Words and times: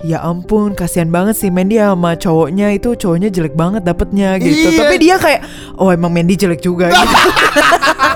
ya 0.00 0.24
ampun 0.24 0.72
kasihan 0.72 1.12
banget 1.12 1.36
sih 1.36 1.52
Mandy 1.52 1.76
sama 1.76 2.16
cowoknya 2.16 2.72
itu 2.72 2.96
cowoknya 2.96 3.28
jelek 3.28 3.52
banget 3.52 3.84
dapetnya 3.84 4.40
gitu 4.40 4.72
Iya. 4.72 4.78
tapi 4.80 4.94
dia 4.96 5.16
kayak 5.20 5.40
oh 5.76 5.92
emang 5.92 6.08
Mandy 6.08 6.34
jelek 6.34 6.60
juga 6.60 6.88
gitu. 6.88 7.16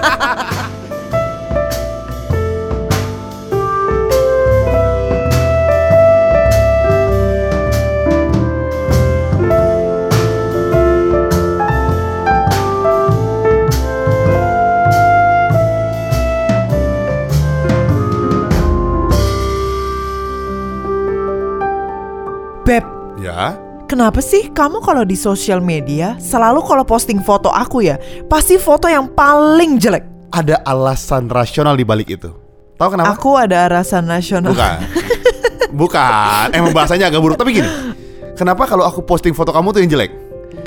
Kenapa 24.05 24.21
sih 24.21 24.53
kamu 24.53 24.85
kalau 24.85 25.01
di 25.01 25.17
sosial 25.17 25.65
media 25.65 26.21
selalu 26.21 26.61
kalau 26.69 26.85
posting 26.85 27.25
foto 27.25 27.49
aku 27.49 27.89
ya 27.89 27.97
pasti 28.29 28.61
foto 28.61 28.85
yang 28.85 29.09
paling 29.09 29.81
jelek? 29.81 30.05
Ada 30.29 30.61
alasan 30.61 31.33
rasional 31.33 31.73
di 31.73 31.89
balik 31.89 32.13
itu. 32.13 32.29
Tahu 32.77 32.89
kenapa? 32.93 33.17
Aku 33.17 33.33
ada 33.41 33.65
rasa 33.65 34.05
nasional. 34.05 34.53
Bukan. 34.53 34.77
Bukan. 35.81 36.47
Emang 36.53 36.77
bahasanya 36.77 37.09
agak 37.09 37.25
buruk 37.25 37.41
tapi 37.41 37.57
gini. 37.57 37.71
Kenapa 38.37 38.69
kalau 38.69 38.85
aku 38.85 39.01
posting 39.01 39.33
foto 39.33 39.57
kamu 39.57 39.73
tuh 39.73 39.81
yang 39.81 39.97
jelek? 39.97 40.13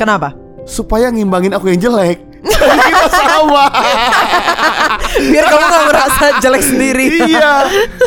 Kenapa? 0.01 0.33
Supaya 0.65 1.13
ngimbangin 1.13 1.53
aku 1.53 1.69
yang 1.69 1.77
jelek. 1.77 2.36
Jadi 2.49 2.91
kita 2.93 3.19
sama. 3.29 3.63
Biar 5.19 5.43
kamu 5.45 5.65
gak 5.65 5.85
merasa 5.87 6.25
jelek 6.39 6.63
sendiri. 6.63 7.05
iya. 7.25 7.51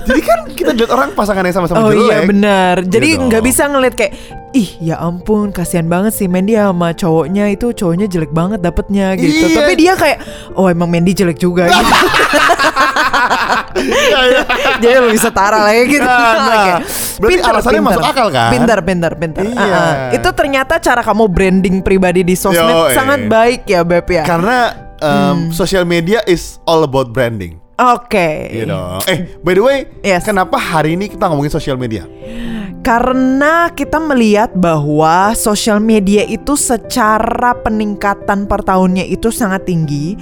Jadi 0.02 0.20
kan 0.20 0.38
kita 0.48 0.70
lihat 0.72 0.90
orang 0.90 1.08
pasangan 1.12 1.42
yang 1.42 1.54
sama-sama 1.54 1.78
Oh 1.80 1.90
jelek. 1.90 2.02
iya 2.02 2.16
benar. 2.24 2.74
Jadi 2.82 3.08
Gitu 3.10 3.22
nggak 3.22 3.40
dong. 3.40 3.48
bisa 3.48 3.62
ngeliat 3.66 3.94
kayak 3.94 4.12
ih 4.50 4.70
ya 4.82 4.98
ampun 4.98 5.50
kasihan 5.50 5.86
banget 5.86 6.10
sih 6.12 6.26
Mandy 6.26 6.54
sama 6.54 6.90
cowoknya 6.90 7.48
itu 7.48 7.70
cowoknya 7.70 8.06
jelek 8.06 8.30
banget 8.30 8.58
dapetnya 8.58 9.14
gitu. 9.14 9.46
Iya. 9.46 9.56
Tapi 9.56 9.72
dia 9.74 9.92
kayak 9.94 10.18
oh 10.52 10.66
emang 10.66 10.86
Mandy 10.86 11.12
jelek 11.12 11.38
juga 11.38 11.66
gitu. 11.66 11.78
Iya, 13.80 14.20
iya. 14.26 14.42
Jadi 14.78 14.94
lebih 15.08 15.20
setara 15.20 15.58
lah 15.62 15.72
ya 15.72 15.84
gitu. 15.86 16.04
Nah, 16.04 16.18
nah. 16.18 16.36
Oke. 16.58 16.72
Berarti 17.20 17.40
alasannya 17.42 17.82
masuk 17.82 18.04
akal, 18.04 18.28
kan? 18.28 18.50
Pintar, 18.50 18.78
pintar, 18.82 19.12
pintar. 19.14 19.42
Iya. 19.46 19.60
Ah. 19.60 19.94
Itu 20.10 20.28
ternyata 20.32 20.78
cara 20.78 21.00
kamu 21.00 21.24
branding 21.28 21.76
pribadi 21.80 22.20
di 22.22 22.34
sosmed 22.34 22.60
Yo, 22.60 22.90
eh. 22.90 22.96
sangat 22.96 23.26
baik 23.26 23.66
ya 23.66 23.80
Beb 23.84 24.06
ya. 24.08 24.24
Karena 24.24 24.58
um, 24.98 25.08
Hmm. 25.10 25.38
social 25.50 25.84
media 25.84 26.20
is 26.24 26.58
all 26.64 26.82
about 26.82 27.10
branding. 27.10 27.60
Oke. 27.76 28.52
You 28.52 28.68
know. 28.68 29.00
Eh, 29.08 29.40
by 29.40 29.56
the 29.56 29.64
way, 29.64 29.78
Yes. 30.00 30.20
kenapa 30.20 30.60
hari 30.60 31.00
ini 31.00 31.08
kita 31.08 31.24
ngomongin 31.24 31.48
social 31.48 31.80
media? 31.80 32.04
Karena 32.80 33.68
kita 33.68 34.00
melihat 34.00 34.56
bahwa 34.56 35.36
sosial 35.36 35.84
media 35.84 36.24
itu 36.24 36.56
secara 36.56 37.52
peningkatan 37.60 38.48
per 38.48 38.64
tahunnya 38.64 39.04
itu 39.04 39.28
sangat 39.28 39.68
tinggi 39.68 40.16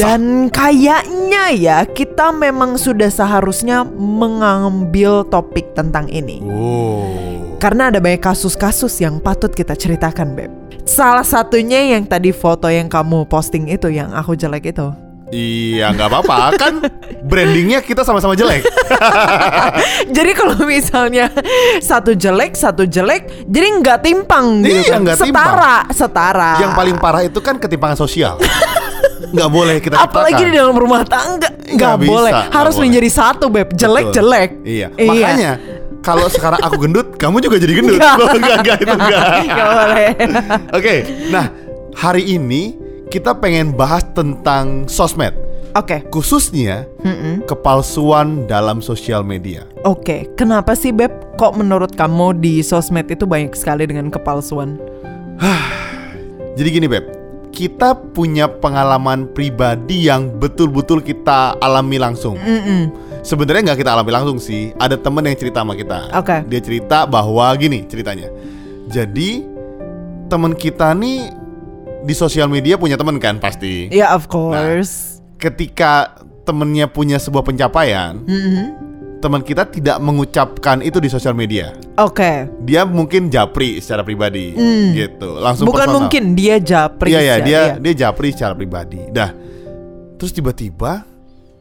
dan 0.00 0.48
kayaknya 0.48 1.52
ya 1.52 1.78
kita 1.84 2.32
memang 2.32 2.80
sudah 2.80 3.12
seharusnya 3.12 3.84
mengambil 3.92 5.20
topik 5.28 5.76
tentang 5.76 6.08
ini. 6.08 6.40
Oh. 6.48 7.04
Karena 7.58 7.90
ada 7.90 7.98
banyak 7.98 8.22
kasus-kasus 8.22 9.02
yang 9.02 9.18
patut 9.18 9.50
kita 9.50 9.74
ceritakan, 9.74 10.38
Beb. 10.38 10.50
Salah 10.86 11.26
satunya 11.26 11.92
yang 11.92 12.06
tadi 12.06 12.32
foto 12.32 12.70
yang 12.70 12.88
kamu 12.88 13.26
posting 13.28 13.68
itu 13.68 13.90
yang 13.92 14.14
aku 14.14 14.38
jelek 14.38 14.72
itu. 14.72 15.07
Iya, 15.28 15.92
nggak 15.92 16.08
apa-apa 16.08 16.36
kan 16.56 16.74
brandingnya 17.20 17.84
kita 17.84 18.00
sama-sama 18.00 18.32
jelek. 18.32 18.64
Jadi 20.16 20.30
kalau 20.32 20.56
misalnya 20.64 21.28
satu 21.78 22.12
jelek, 22.12 22.56
satu 22.56 22.84
jelek, 22.84 23.44
jadi 23.44 23.66
nggak 23.78 23.98
timpang 24.00 24.64
gitu 24.64 24.80
Iya, 24.80 24.96
kan. 24.96 25.00
nggak 25.04 25.18
timpang. 25.20 25.44
setara, 25.52 25.76
setara. 25.92 26.52
Yang 26.58 26.72
paling 26.72 26.96
parah 26.96 27.22
itu 27.22 27.38
kan 27.38 27.56
ketimpangan 27.56 27.96
sosial. 27.96 28.40
Nggak 29.28 29.50
boleh 29.50 29.76
kita 29.76 29.98
Apalagi 29.98 30.40
di 30.40 30.40
ciptakan. 30.48 30.56
dalam 30.56 30.76
rumah 30.78 31.02
tangga 31.04 31.50
nggak 31.52 31.94
bisa, 32.00 32.08
boleh, 32.08 32.32
harus 32.48 32.74
boleh. 32.78 32.84
menjadi 32.88 33.08
satu 33.12 33.46
beb, 33.52 33.68
jelek 33.76 34.04
Betul. 34.08 34.14
jelek. 34.16 34.50
Iya. 34.64 34.88
Makanya 34.94 35.52
kalau 36.00 36.26
sekarang 36.32 36.60
aku 36.64 36.76
gendut, 36.80 37.06
kamu 37.20 37.36
juga 37.44 37.60
jadi 37.60 37.72
gendut. 37.76 37.98
Nggak. 38.00 38.14
Enggak, 38.40 38.56
enggak, 38.56 38.76
itu 38.80 38.94
enggak. 38.94 39.22
Boleh. 39.52 40.08
Oke, 40.72 40.94
nah 41.28 41.44
hari 41.92 42.24
ini 42.30 42.72
kita 43.08 43.32
pengen 43.32 43.72
bahas 43.72 44.04
tentang 44.12 44.84
sosmed, 44.84 45.32
Oke, 45.76 46.00
khususnya 46.08 46.88
Mm-mm. 47.04 47.44
kepalsuan 47.44 48.48
dalam 48.48 48.80
sosial 48.80 49.20
media. 49.20 49.68
oke. 49.84 50.32
Kenapa 50.36 50.72
sih 50.72 50.90
beb? 50.90 51.12
Kok 51.36 51.60
menurut 51.60 51.92
kamu 51.94 52.40
di 52.40 52.64
sosmed 52.64 53.06
itu 53.08 53.28
banyak 53.28 53.52
sekali 53.54 53.84
dengan 53.84 54.08
kepalsuan? 54.08 54.80
Jadi 56.58 56.68
gini 56.72 56.88
beb, 56.90 57.04
kita 57.54 57.94
punya 58.16 58.48
pengalaman 58.48 59.30
pribadi 59.30 60.08
yang 60.10 60.32
betul-betul 60.40 61.04
kita 61.04 61.54
alami 61.62 62.00
langsung. 62.00 62.34
Mm-mm. 62.40 62.90
Sebenarnya 63.22 63.72
nggak 63.72 63.80
kita 63.84 63.92
alami 63.94 64.10
langsung 64.10 64.38
sih. 64.40 64.72
Ada 64.80 64.98
temen 64.98 65.22
yang 65.26 65.36
cerita 65.38 65.62
sama 65.62 65.78
kita. 65.78 66.10
Oke. 66.16 66.42
Dia 66.48 66.60
cerita 66.64 67.04
bahwa 67.06 67.44
gini 67.54 67.84
ceritanya. 67.86 68.32
Jadi 68.88 69.44
temen 70.26 70.56
kita 70.56 70.96
nih 70.96 71.37
di 72.00 72.14
sosial 72.14 72.46
media 72.46 72.78
punya 72.78 72.94
temen 72.94 73.18
kan 73.18 73.38
pasti. 73.38 73.90
Ya 73.90 74.14
of 74.14 74.26
course. 74.26 75.18
Ketika 75.38 76.18
temennya 76.42 76.86
punya 76.86 77.16
sebuah 77.16 77.42
pencapaian, 77.42 78.18
Mm-mm. 78.22 78.66
teman 79.18 79.42
kita 79.42 79.66
tidak 79.66 79.98
mengucapkan 79.98 80.80
itu 80.80 80.98
di 80.98 81.06
sosial 81.06 81.34
media. 81.34 81.74
Oke. 81.98 82.46
Dia 82.62 82.82
mungkin 82.82 83.28
japri 83.28 83.78
secara 83.78 84.02
pribadi, 84.02 84.54
Hmm. 84.54 84.94
gitu. 84.94 85.38
Langsung 85.38 85.66
Bukan 85.66 85.86
personal. 85.86 85.98
mungkin 86.06 86.22
dia 86.34 86.56
japri. 86.58 87.12
Iya 87.12 87.20
ya, 87.20 87.26
ya, 87.26 87.36
dia 87.42 87.60
iya. 87.60 87.74
dia 87.78 87.94
japri 88.06 88.30
secara 88.30 88.54
pribadi. 88.54 88.98
Dah. 89.10 89.30
Terus 90.18 90.34
tiba-tiba 90.34 91.02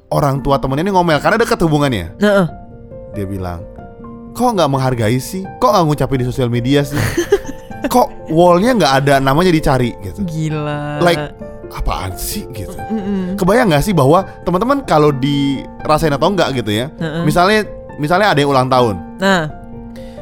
orang 0.09 0.41
tua 0.41 0.57
temennya 0.57 0.87
ini 0.87 0.93
ngomel 0.93 1.19
karena 1.19 1.37
dekat 1.37 1.59
hubungannya. 1.61 2.13
Heeh. 2.17 2.47
Dia 3.13 3.25
bilang, 3.25 3.61
"Kok 4.33 4.49
nggak 4.55 4.69
menghargai 4.69 5.17
sih? 5.17 5.41
Kok 5.57 5.69
nggak 5.69 5.85
ngucapin 5.85 6.21
di 6.21 6.25
sosial 6.25 6.49
media 6.49 6.81
sih? 6.81 6.97
Kok 7.85 8.29
wallnya 8.29 8.73
nggak 8.73 8.93
ada 9.03 9.15
namanya 9.21 9.53
dicari 9.53 9.93
gitu? 10.01 10.25
Gila. 10.25 10.99
Like 10.99 11.37
apaan 11.69 12.17
sih 12.17 12.49
gitu?" 12.49 12.73
Mm-mm. 12.73 13.37
Kebayang 13.37 13.69
nggak 13.69 13.83
sih 13.83 13.93
bahwa 13.93 14.25
teman-teman 14.41 14.81
kalau 14.83 15.13
dirasain 15.13 16.11
atau 16.11 16.27
enggak 16.27 16.57
gitu 16.57 16.71
ya? 16.73 16.89
Heeh. 16.97 17.23
Misalnya 17.23 17.63
misalnya 17.95 18.33
ada 18.33 18.39
yang 18.39 18.51
ulang 18.51 18.67
tahun. 18.67 18.95
Nah, 19.17 19.43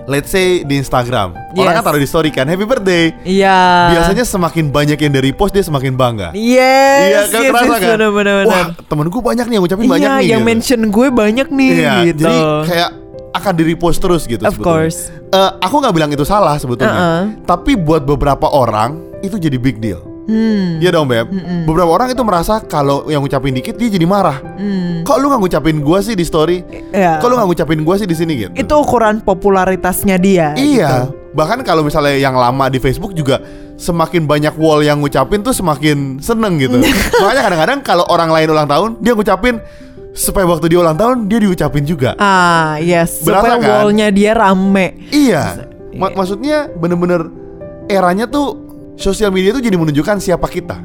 Let's 0.06 0.30
say 0.30 0.62
di 0.62 0.78
Instagram, 0.78 1.34
Yes. 1.34 1.66
orang 1.66 1.74
kan 1.74 1.84
taruh 1.84 1.98
di 1.98 2.06
story 2.06 2.30
kan, 2.30 2.46
Happy 2.46 2.62
Birthday. 2.62 3.10
iya. 3.26 3.90
Biasanya 3.90 4.22
semakin 4.22 4.70
banyak 4.70 5.02
yang 5.02 5.10
dari 5.10 5.34
post 5.34 5.58
dia 5.58 5.66
semakin 5.66 5.98
bangga. 5.98 6.30
Yes, 6.38 7.02
Iya 7.02 7.22
kan 7.26 7.42
yes, 7.42 7.50
kerasa 7.50 7.66
yes, 7.66 7.74
kan? 7.74 7.90
bener, 7.98 8.10
bener, 8.14 8.34
bener. 8.38 8.46
Wah 8.46 8.66
temen 8.86 9.10
gue 9.10 9.22
banyak 9.26 9.46
nih 9.50 9.54
yang 9.58 9.64
ngucapin 9.66 9.82
iya, 9.82 9.94
banyak 9.98 10.10
nih 10.14 10.28
yang 10.30 10.42
gitu. 10.46 10.50
mention 10.54 10.82
gue 10.94 11.08
banyak 11.10 11.48
nih 11.50 11.70
Iya, 11.74 11.94
gitu. 12.06 12.22
jadi 12.22 12.38
kayak 12.70 12.90
akan 13.36 13.54
di 13.54 13.64
repost 13.68 14.00
terus 14.00 14.24
gitu 14.24 14.40
Of 14.42 14.56
sebetulnya. 14.56 14.88
course. 14.88 15.00
Eh, 15.30 15.52
aku 15.60 15.76
nggak 15.84 15.94
bilang 15.94 16.10
itu 16.10 16.24
salah 16.24 16.56
sebetulnya, 16.56 16.96
Uh-uh. 16.96 17.24
tapi 17.44 17.76
buat 17.76 18.02
beberapa 18.02 18.48
orang 18.48 19.20
itu 19.20 19.36
jadi 19.36 19.60
big 19.60 19.84
deal. 19.84 20.00
Hmm. 20.26 20.82
Iya 20.82 20.90
dong 20.90 21.06
beb. 21.06 21.30
Beberapa 21.70 21.86
orang 21.86 22.10
itu 22.10 22.26
merasa 22.26 22.58
kalau 22.58 23.06
yang 23.06 23.22
ngucapin 23.22 23.54
dikit 23.54 23.78
dia 23.78 23.94
jadi 23.94 24.10
marah. 24.10 24.42
Hmm. 24.58 25.06
Kok 25.06 25.22
lu 25.22 25.30
nggak 25.30 25.38
ngucapin 25.38 25.78
gua 25.86 26.02
sih 26.02 26.18
di 26.18 26.26
story? 26.26 26.66
Iya. 26.90 27.22
Kok 27.22 27.30
lu 27.30 27.38
nggak 27.38 27.50
ngucapin 27.54 27.80
gua 27.86 27.96
sih 28.02 28.10
di 28.10 28.18
sini 28.18 28.34
gitu? 28.34 28.52
Itu 28.58 28.74
ukuran 28.82 29.22
popularitasnya 29.22 30.18
dia. 30.18 30.58
Iya. 30.58 31.06
gitu. 31.06 31.38
Bahkan 31.38 31.62
kalau 31.62 31.86
misalnya 31.86 32.18
yang 32.18 32.34
lama 32.34 32.72
di 32.74 32.82
Facebook 32.82 33.14
juga 33.14 33.38
semakin 33.78 34.26
banyak 34.26 34.58
wall 34.58 34.82
yang 34.82 34.98
ngucapin 34.98 35.46
tuh 35.46 35.54
semakin 35.54 36.18
seneng 36.18 36.58
gitu. 36.58 36.82
Makanya 37.22 37.42
kadang-kadang 37.46 37.80
kalau 37.86 38.06
orang 38.10 38.34
lain 38.34 38.50
ulang 38.50 38.66
tahun 38.66 38.90
dia 39.06 39.14
ngucapin 39.14 39.62
supaya 40.16 40.48
waktu 40.48 40.72
dia 40.72 40.80
ulang 40.80 40.96
tahun 40.96 41.28
dia 41.28 41.38
diucapin 41.38 41.84
juga. 41.84 42.16
Ah, 42.16 42.80
yes. 42.80 43.20
Berasa 43.22 43.44
Supaya 43.46 43.56
kan? 43.60 43.70
wallnya 43.84 44.08
dia 44.10 44.32
rame. 44.32 44.96
Iya. 45.12 45.68
Ma- 45.94 46.08
Iya. 46.08 46.16
maksudnya 46.16 46.58
bener-bener 46.72 47.28
eranya 47.86 48.26
tuh 48.26 48.64
sosial 48.96 49.30
media 49.30 49.52
tuh 49.52 49.60
jadi 49.60 49.76
menunjukkan 49.76 50.18
siapa 50.18 50.48
kita. 50.48 50.80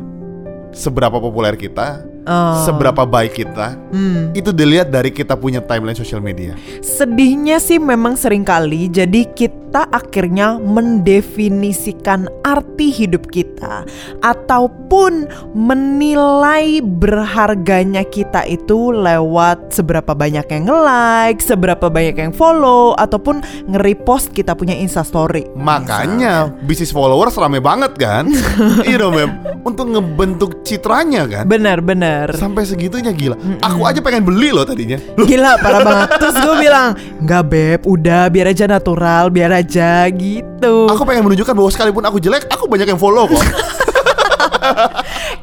Seberapa 0.70 1.16
populer 1.16 1.54
kita, 1.54 2.02
Oh. 2.30 2.62
seberapa 2.62 3.02
baik 3.02 3.42
kita. 3.42 3.74
Hmm. 3.90 4.30
Itu 4.30 4.54
dilihat 4.54 4.94
dari 4.94 5.10
kita 5.10 5.34
punya 5.34 5.58
timeline 5.58 5.98
sosial 5.98 6.22
media. 6.22 6.54
Sedihnya 6.78 7.58
sih 7.58 7.82
memang 7.82 8.14
sering 8.14 8.46
kali 8.46 8.86
jadi 8.86 9.26
kita 9.34 9.90
akhirnya 9.90 10.62
mendefinisikan 10.62 12.30
arti 12.46 12.90
hidup 12.94 13.30
kita 13.34 13.82
ataupun 14.22 15.26
menilai 15.58 16.78
berharganya 16.82 18.06
kita 18.06 18.46
itu 18.46 18.94
lewat 18.94 19.74
seberapa 19.74 20.14
banyak 20.14 20.46
yang 20.46 20.70
nge-like, 20.70 21.42
seberapa 21.42 21.86
banyak 21.90 22.14
yang 22.18 22.32
follow 22.34 22.94
ataupun 22.98 23.42
nge-repost 23.70 24.34
kita 24.34 24.54
punya 24.54 24.74
instastory. 24.78 25.46
Makanya 25.58 26.50
bisnis 26.66 26.94
followers 26.94 27.34
rame 27.38 27.58
banget 27.58 27.94
kan? 27.98 28.30
iya 28.88 28.98
dong, 29.02 29.18
Mem. 29.18 29.30
Untuk 29.66 29.90
ngebentuk 29.90 30.62
citranya 30.62 31.26
kan? 31.26 31.44
Benar, 31.46 31.78
benar. 31.82 32.19
Sampai 32.37 32.69
segitunya 32.69 33.12
gila. 33.14 33.37
Aku 33.64 33.88
aja 33.88 34.00
pengen 34.05 34.26
beli 34.26 34.52
loh 34.52 34.69
tadinya. 34.69 35.00
Loh, 35.17 35.25
Gila 35.25 35.56
parah 35.62 35.81
banget 35.81 36.08
Terus 36.20 36.37
gue 36.43 36.56
bilang 36.61 36.88
Nggak 37.22 37.43
beb 37.49 37.81
udah 37.87 38.22
biar 38.28 38.46
aja 38.52 38.64
natural 38.69 39.32
Biar 39.32 39.50
aja 39.55 40.05
gitu. 40.12 40.75
Aku 40.90 41.02
pengen 41.08 41.25
menunjukkan 41.25 41.55
bahwa 41.56 41.70
sekalipun 41.72 42.05
aku 42.05 42.19
jelek, 42.20 42.44
aku 42.52 42.69
banyak 42.69 42.87
yang 42.90 43.00
follow 43.00 43.25
kok. 43.31 43.40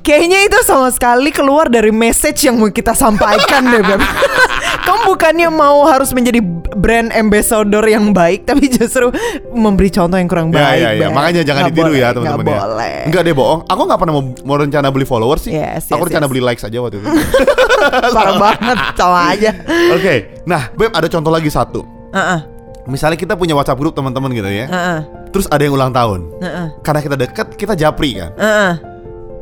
Kayaknya 0.05 0.47
itu 0.47 0.57
sama 0.63 0.87
sekali 0.93 1.35
keluar 1.35 1.67
dari 1.67 1.91
message 1.91 2.47
yang 2.47 2.55
mau 2.61 2.71
kita 2.71 2.95
sampaikan 2.95 3.67
deh 3.67 3.83
Beb 3.83 4.01
Kamu 4.87 5.01
bukannya 5.11 5.49
mau 5.51 5.83
harus 5.83 6.15
menjadi 6.15 6.39
brand 6.73 7.11
ambassador 7.11 7.83
yang 7.83 8.15
baik 8.15 8.47
Tapi 8.47 8.71
justru 8.71 9.11
memberi 9.51 9.91
contoh 9.91 10.15
yang 10.15 10.31
kurang 10.31 10.47
ya, 10.49 10.63
baik 10.63 10.79
ya, 10.79 10.91
ya. 10.95 11.07
Makanya 11.11 11.41
jangan 11.43 11.61
Nggak 11.67 11.73
ditiru 11.75 11.91
boleh, 11.91 11.99
ya 11.99 12.09
teman-teman 12.15 12.45
ya. 12.47 12.59
boleh 12.63 12.97
Enggak 13.05 13.21
deh 13.21 13.35
bohong. 13.35 13.59
Aku 13.67 13.81
nggak 13.83 13.99
pernah 13.99 14.13
mau, 14.15 14.23
mau 14.47 14.55
rencana 14.55 14.87
beli 14.87 15.03
followers 15.03 15.41
sih. 15.43 15.51
Yes, 15.51 15.91
aku 15.91 16.01
yes, 16.01 16.07
rencana 16.07 16.25
yes. 16.25 16.31
beli 16.31 16.41
likes 16.41 16.63
aja 16.63 16.77
waktu 16.79 16.95
itu. 17.03 17.07
Parah 18.15 18.35
banget 18.39 18.77
sama 18.95 19.19
aja 19.31 19.51
Oke, 19.95 20.13
nah 20.43 20.71
Beb 20.73 20.91
ada 20.91 21.07
contoh 21.07 21.31
lagi 21.31 21.51
satu. 21.51 21.83
Heeh, 22.15 22.39
Misalnya 22.87 23.19
kita 23.19 23.35
punya 23.35 23.51
WhatsApp 23.51 23.75
grup 23.77 23.91
teman-teman 23.91 24.31
gitu 24.31 24.47
ya. 24.47 24.65
heeh, 24.65 24.99
Terus 25.35 25.43
ada 25.51 25.59
yang 25.59 25.75
ulang 25.75 25.91
tahun. 25.91 26.31
heeh, 26.39 26.67
Karena 26.79 26.99
kita 27.03 27.15
deket, 27.19 27.47
kita 27.59 27.73
japri 27.75 28.15
kan. 28.15 28.31
heeh, 28.39 28.73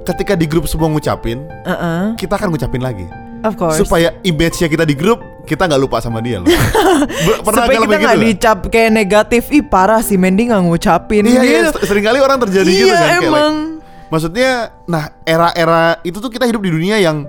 Ketika 0.01 0.33
di 0.33 0.45
grup 0.45 0.65
semua 0.65 0.89
ngucapin, 0.89 1.45
heeh. 1.65 2.18
kita 2.18 2.38
akan 2.38 2.53
ngucapin 2.53 2.81
lagi. 2.81 3.06
Of 3.42 3.53
course 3.56 3.77
Supaya 3.77 4.13
image-nya 4.21 4.65
kita 4.65 4.81
di 4.81 4.97
grup, 4.97 5.21
kita 5.45 5.63
nggak 5.65 5.77
lupa 5.80 6.01
sama 6.01 6.19
dia 6.19 6.42
loh. 6.42 6.50
Pernah 7.45 7.63
Supaya 7.63 7.77
kita 7.80 7.95
nggak 7.95 8.19
dicap 8.19 8.57
kayak 8.68 8.92
negatif 8.92 9.47
Ih 9.50 9.62
parah 9.62 10.01
si 10.01 10.18
Mandy 10.18 10.50
nggak 10.50 10.62
ngucapin 10.62 11.24
Iya, 11.24 11.42
iya, 11.42 11.59
gitu. 11.69 11.86
sering 11.86 12.03
kali 12.03 12.18
orang 12.18 12.42
terjadi 12.42 12.65
Iya 12.65 12.80
gitu 12.81 12.89
kan 12.89 13.00
kayak 13.00 13.21
emang 13.24 13.53
like- 13.53 13.74
Maksudnya, 14.06 14.51
nah 14.86 15.03
era-era 15.21 15.97
itu 16.01 16.18
tuh 16.18 16.30
kita 16.30 16.45
hidup 16.45 16.62
di 16.62 16.69
dunia 16.69 16.97
yang 16.97 17.25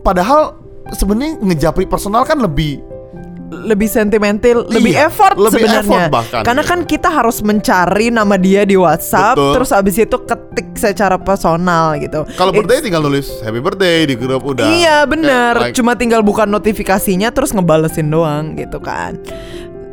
padahal 0.00 0.60
sebenarnya 0.88 1.40
ngejapri 1.40 1.84
personal 1.84 2.22
kan 2.22 2.36
lebih 2.36 2.84
lebih 3.48 3.88
sentimental, 3.88 4.68
lebih 4.68 4.92
Iya, 4.92 5.08
effort 5.08 5.36
lebih 5.40 5.64
sebenarnya. 5.64 5.80
effort 5.80 6.12
bahkan, 6.12 6.42
Karena 6.44 6.62
kan 6.62 6.80
kita 6.84 7.08
harus 7.08 7.40
mencari 7.40 8.12
nama 8.12 8.36
dia 8.36 8.68
di 8.68 8.76
WhatsApp, 8.76 9.40
Betul. 9.40 9.52
terus 9.56 9.70
abis 9.72 9.96
itu 9.98 10.16
ketik 10.20 10.68
secara 10.76 11.16
personal 11.16 11.96
gitu. 11.98 12.22
kalau 12.36 12.52
birthday 12.52 12.78
tinggal 12.78 13.02
nulis 13.02 13.40
happy 13.40 13.58
birthday 13.58 14.04
di 14.04 14.14
grup 14.14 14.44
udah. 14.44 14.68
Iya 14.68 15.08
bener, 15.08 15.56
Kayak, 15.56 15.64
like, 15.72 15.76
cuma 15.76 15.92
tinggal 15.96 16.20
buka 16.20 16.44
notifikasinya 16.44 17.32
terus 17.32 17.50
ngebalesin 17.50 18.12
doang 18.12 18.54
gitu 18.54 18.78
kan. 18.78 19.16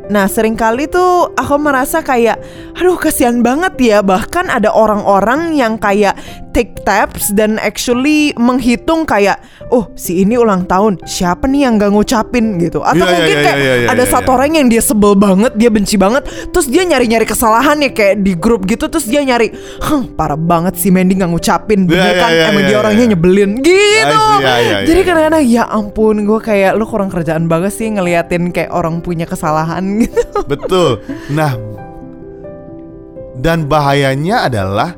Nah 0.06 0.30
sering 0.30 0.54
kali 0.54 0.86
tuh 0.86 1.34
aku 1.34 1.58
merasa 1.58 1.98
kayak 1.98 2.38
Aduh 2.78 2.94
kasihan 2.94 3.42
banget 3.42 3.74
ya 3.80 3.98
Bahkan 4.06 4.46
ada 4.46 4.70
orang-orang 4.70 5.58
yang 5.58 5.74
kayak 5.82 6.14
Take 6.56 6.72
taps 6.88 7.36
dan 7.36 7.60
actually 7.60 8.32
menghitung 8.40 9.04
kayak 9.04 9.44
Oh 9.68 9.92
si 9.92 10.24
ini 10.24 10.40
ulang 10.40 10.64
tahun 10.64 10.96
Siapa 11.04 11.44
nih 11.44 11.68
yang 11.68 11.76
gak 11.76 11.92
ngucapin 11.92 12.56
gitu 12.56 12.80
Atau 12.80 13.04
Iya, 13.04 13.04
iya, 13.04 13.12
mungkin 13.12 13.36
iya, 13.36 13.44
kayak 13.44 13.58
iya, 13.60 13.74
iya, 13.76 13.88
ada 13.92 14.04
iya, 14.08 14.08
satu 14.08 14.30
iya. 14.32 14.36
orang 14.40 14.50
yang 14.56 14.66
dia 14.72 14.80
sebel 14.80 15.12
banget 15.12 15.52
Dia 15.60 15.68
benci 15.68 16.00
banget 16.00 16.24
Terus 16.48 16.72
dia 16.72 16.88
nyari-nyari 16.88 17.28
kesalahan 17.28 17.76
ya 17.84 17.90
Kayak 17.92 18.24
di 18.24 18.32
grup 18.32 18.64
gitu 18.64 18.88
Terus 18.88 19.04
dia 19.04 19.20
nyari 19.20 19.52
Huh 19.84 20.08
parah 20.16 20.40
banget 20.40 20.80
si 20.80 20.88
Mandy 20.88 21.20
gak 21.20 21.28
ngucapin 21.28 21.84
Bener 21.84 22.00
Iya, 22.00 22.12
iya, 22.16 22.22
kan 22.24 22.30
iya, 22.32 22.44
Emang 22.48 22.62
iya, 22.64 22.68
dia 22.68 22.72
iya. 22.72 22.80
orangnya 22.80 23.04
nyebelin 23.12 23.50
Gitu 23.60 24.16
see, 24.16 24.42
iya, 24.42 24.54
iya, 24.60 24.76
Jadi 24.88 25.00
iya. 25.00 25.06
kadang-kadang 25.06 25.44
ya 25.44 25.64
ampun 25.68 26.16
gue 26.24 26.40
kayak 26.40 26.72
lu 26.78 26.84
kurang 26.88 27.10
kerjaan 27.12 27.44
banget 27.50 27.72
sih 27.74 27.88
ngeliatin 27.92 28.50
kayak 28.50 28.70
orang 28.72 29.00
punya 29.04 29.28
kesalahan 29.28 29.84
gitu. 30.02 30.22
Betul. 30.52 31.02
Nah, 31.32 31.56
dan 33.40 33.68
bahayanya 33.68 34.48
adalah 34.48 34.96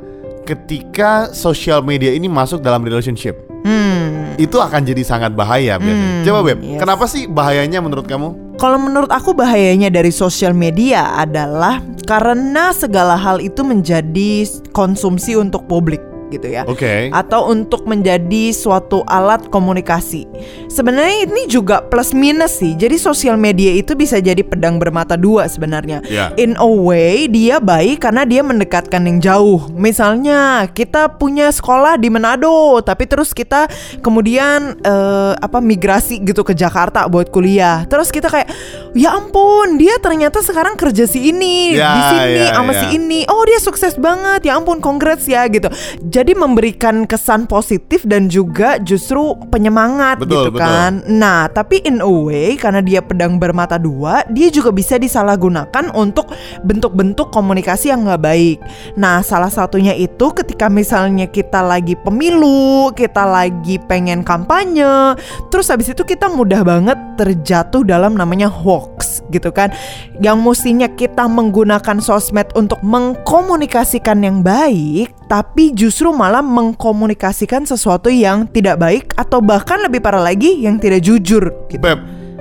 ketika 0.49 1.29
sosial 1.37 1.85
media 1.85 2.09
ini 2.17 2.25
masuk 2.25 2.65
dalam 2.65 2.81
relationship. 2.81 3.37
Hmm. 3.69 4.33
Itu 4.41 4.57
akan 4.65 4.81
jadi 4.89 5.05
sangat 5.05 5.37
bahaya 5.37 5.77
biasanya. 5.77 6.23
Hmm, 6.23 6.25
Coba 6.25 6.41
Beb, 6.47 6.59
yes. 6.65 6.81
kenapa 6.81 7.05
sih 7.05 7.29
bahayanya 7.29 7.85
menurut 7.85 8.09
kamu? 8.09 8.57
Kalau 8.57 8.79
menurut 8.81 9.13
aku 9.13 9.37
bahayanya 9.37 9.93
dari 9.93 10.11
sosial 10.11 10.57
media 10.57 11.15
adalah 11.21 11.85
karena 12.09 12.73
segala 12.73 13.15
hal 13.15 13.39
itu 13.45 13.61
menjadi 13.63 14.49
konsumsi 14.73 15.37
untuk 15.37 15.69
publik 15.69 16.01
gitu 16.31 16.49
ya. 16.49 16.65
Oke. 16.69 17.09
atau 17.09 17.49
untuk 17.49 17.87
menjadi 17.87 18.51
suatu 18.53 19.05
alat 19.07 19.47
komunikasi. 19.49 20.27
Sebenarnya 20.67 21.25
ini 21.31 21.47
juga 21.47 21.81
plus 21.81 22.13
minus 22.13 22.59
sih. 22.59 22.75
Jadi 22.75 22.99
sosial 22.99 23.39
media 23.39 23.73
itu 23.73 23.95
bisa 23.95 24.19
jadi 24.19 24.41
pedang 24.43 24.77
bermata 24.77 25.15
dua 25.15 25.49
sebenarnya. 25.49 26.03
Ya. 26.07 26.35
In 26.37 26.59
a 26.59 26.67
way 26.67 27.31
dia 27.31 27.59
baik 27.59 28.03
karena 28.05 28.27
dia 28.27 28.43
mendekatkan 28.43 29.07
yang 29.07 29.19
jauh. 29.23 29.71
Misalnya 29.73 30.69
kita 30.69 31.17
punya 31.17 31.49
sekolah 31.49 31.97
di 31.97 32.11
Manado, 32.11 32.79
tapi 32.83 33.07
terus 33.07 33.31
kita 33.33 33.71
kemudian 34.03 34.75
eh, 34.81 35.33
apa 35.39 35.63
migrasi 35.63 36.21
gitu 36.21 36.43
ke 36.43 36.53
Jakarta 36.53 37.07
buat 37.07 37.31
kuliah. 37.31 37.87
Terus 37.87 38.11
kita 38.11 38.27
kayak 38.29 38.51
ya 38.93 39.15
ampun, 39.15 39.79
dia 39.79 39.97
ternyata 40.03 40.43
sekarang 40.43 40.75
kerja 40.75 41.07
si 41.07 41.31
ini 41.31 41.79
Ya, 41.79 41.95
di 41.95 42.03
sini 42.11 42.43
ya, 42.43 42.55
sama 42.59 42.73
ya. 42.75 42.81
si 42.83 42.87
ini. 42.99 43.21
Oh, 43.31 43.47
dia 43.47 43.61
sukses 43.63 43.95
banget. 43.95 44.45
Ya 44.51 44.59
ampun, 44.59 44.83
congrats 44.83 45.25
ya 45.31 45.47
gitu. 45.47 45.71
Jadi 46.03 46.18
memberikan 46.35 47.07
kesan 47.07 47.47
positif 47.47 48.03
dan 48.03 48.27
juga 48.27 48.83
justru 48.83 49.39
penyemangat 49.55 50.19
Betul, 50.19 50.51
gitu 50.51 50.51
betul. 50.57 50.67
kan. 50.67 50.93
Nah, 51.07 51.47
tapi 51.47 51.79
in 51.87 52.03
a 52.03 52.11
way 52.11 52.59
karena 52.59 52.83
dia 52.83 52.99
pedang 52.99 53.39
bermata 53.39 53.79
dua, 53.79 54.27
dia 54.33 54.51
juga 54.51 54.75
bisa 54.75 54.99
disalahgunakan 54.99 55.95
untuk 55.95 56.27
bentuk-bentuk 56.67 57.31
komunikasi 57.31 57.95
yang 57.95 58.03
nggak 58.03 58.23
baik. 58.27 58.59
Nah, 58.99 59.23
salah 59.23 59.53
satunya 59.53 59.95
itu 59.95 60.35
ketika 60.35 60.67
misalnya 60.67 61.31
kita 61.31 61.63
lagi 61.63 61.95
pemilu, 61.95 62.91
kita 62.99 63.23
lagi 63.23 63.79
pengen 63.87 64.27
kampanye, 64.27 65.15
terus 65.55 65.71
habis 65.71 65.95
itu 65.95 66.03
kita 66.03 66.27
mudah 66.27 66.67
banget 66.67 66.99
terjatuh 67.15 67.87
dalam 67.87 68.19
namanya 68.19 68.51
hoax 68.51 68.98
gitu 69.31 69.53
kan. 69.53 69.73
Yang 70.19 70.39
mestinya 70.41 70.89
kita 70.89 71.25
menggunakan 71.29 72.01
sosmed 72.01 72.51
untuk 72.53 72.81
mengkomunikasikan 72.83 74.25
yang 74.25 74.41
baik, 74.41 75.13
tapi 75.29 75.73
justru 75.73 76.11
malah 76.11 76.43
mengkomunikasikan 76.43 77.65
sesuatu 77.65 78.09
yang 78.09 78.49
tidak 78.49 78.81
baik 78.81 79.13
atau 79.15 79.39
bahkan 79.39 79.81
lebih 79.85 80.01
parah 80.01 80.23
lagi 80.23 80.65
yang 80.65 80.81
tidak 80.81 81.05
jujur 81.05 81.53
gitu. 81.69 81.81
Beb, 81.81 82.01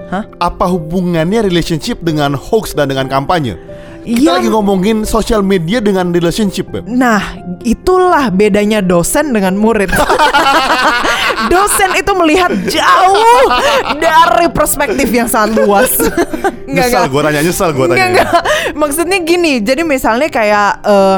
Hah? 0.09 0.23
apa 0.39 0.65
hubungannya 0.67 1.43
relationship 1.43 1.99
dengan 2.01 2.33
hoax 2.33 2.73
dan 2.73 2.87
dengan 2.89 3.11
kampanye? 3.11 3.59
Kita 4.07 4.23
Iya. 4.23 4.39
lagi 4.39 4.47
ngomongin 4.47 5.03
sosial 5.03 5.43
media 5.43 5.83
dengan 5.83 6.15
relationship, 6.15 6.71
Beb. 6.71 6.87
Nah, 6.87 7.19
itulah 7.67 8.31
bedanya 8.31 8.79
dosen 8.79 9.35
dengan 9.35 9.59
murid. 9.59 9.91
dosen 11.47 11.93
itu 11.93 12.11
melihat 12.17 12.49
jauh 12.65 13.45
dari 13.95 14.47
perspektif 14.49 15.07
yang 15.07 15.29
sangat 15.29 15.61
luas. 15.61 15.93
Nggak, 16.67 16.87
Nyesel 16.91 16.99
nggak. 16.99 17.11
gue 17.15 17.21
tanya, 17.23 17.39
nyesel 17.39 17.69
gue 17.71 17.85
tanya. 17.87 18.05
enggak. 18.11 18.31
Maksudnya 18.75 19.17
gini, 19.23 19.63
jadi 19.63 19.87
misalnya 19.87 20.27
kayak 20.27 20.83
eh, 20.83 21.17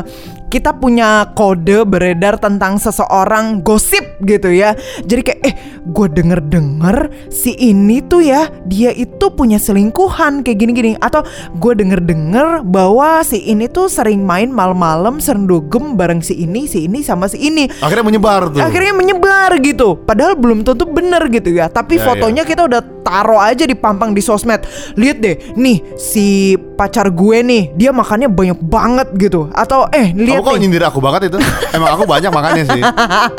kita 0.49 0.75
punya 0.77 1.29
kode 1.33 1.85
beredar 1.85 2.37
tentang 2.37 2.77
seseorang 2.77 3.61
gosip 3.65 4.03
gitu 4.25 4.49
ya. 4.53 4.77
Jadi 5.05 5.21
kayak 5.25 5.39
eh 5.45 5.53
gue 5.89 6.07
denger 6.09 6.39
denger 6.49 6.97
si 7.33 7.55
ini 7.57 8.01
tuh 8.05 8.21
ya 8.21 8.49
dia 8.65 8.93
itu 8.93 9.31
punya 9.33 9.57
selingkuhan 9.57 10.45
kayak 10.45 10.57
gini 10.59 10.71
gini 10.75 10.91
atau 10.99 11.25
gue 11.57 11.73
denger 11.73 12.03
denger 12.03 12.47
bahwa 12.67 13.25
si 13.25 13.41
ini 13.49 13.65
tuh 13.71 13.89
sering 13.89 14.21
main 14.21 14.53
malam-malam 14.53 15.17
sering 15.17 15.49
dugem 15.49 15.97
bareng 15.97 16.21
si 16.21 16.37
ini 16.45 16.69
si 16.69 16.85
ini 16.85 17.01
sama 17.01 17.25
si 17.25 17.41
ini. 17.41 17.65
Akhirnya 17.81 18.05
menyebar 18.05 18.51
tuh. 18.53 18.59
Akhirnya 18.61 18.93
menyebar 18.97 19.55
gitu 19.61 19.95
Padahal 20.03 20.33
belum 20.35 20.65
tentu 20.65 20.85
bener 20.89 21.21
gitu 21.29 21.53
ya 21.53 21.69
Tapi 21.69 21.99
Ya, 21.99 22.07
fotonya 22.07 22.43
kita 22.47 22.63
udah 22.63 22.79
taruh 23.03 23.43
aja 23.43 23.67
dipampang 23.67 24.15
di 24.15 24.23
sosmed 24.23 24.63
Lihat 24.95 25.17
deh 25.19 25.35
Nih 25.59 25.83
si 25.99 26.55
pacar 26.79 27.11
gue 27.11 27.43
nih 27.43 27.75
Dia 27.75 27.91
makannya 27.91 28.31
banyak 28.31 28.59
banget 28.63 29.07
gitu 29.19 29.51
Atau 29.51 29.91
eh 29.91 30.15
Kamu 30.39 30.55
kok 30.55 30.59
nyindir 30.63 30.83
aku 30.87 30.99
banget 31.03 31.27
itu? 31.27 31.37
Emang 31.75 31.91
aku 31.99 32.07
banyak 32.07 32.31
makannya 32.31 32.65
sih. 32.65 32.81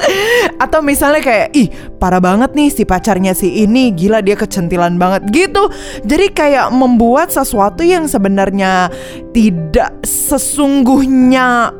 Atau 0.65 0.85
misalnya 0.85 1.25
kayak 1.25 1.49
Ih 1.57 1.73
parah 1.97 2.21
banget 2.21 2.53
nih 2.53 2.69
si 2.69 2.85
pacarnya 2.85 3.33
si 3.33 3.65
ini 3.65 3.97
Gila 3.97 4.21
dia 4.21 4.37
kecentilan 4.37 5.01
banget 5.01 5.25
gitu 5.33 5.73
Jadi 6.05 6.37
kayak 6.37 6.69
membuat 6.69 7.33
sesuatu 7.33 7.81
yang 7.81 8.05
sebenarnya 8.05 8.93
Tidak 9.33 10.05
sesungguhnya 10.05 11.73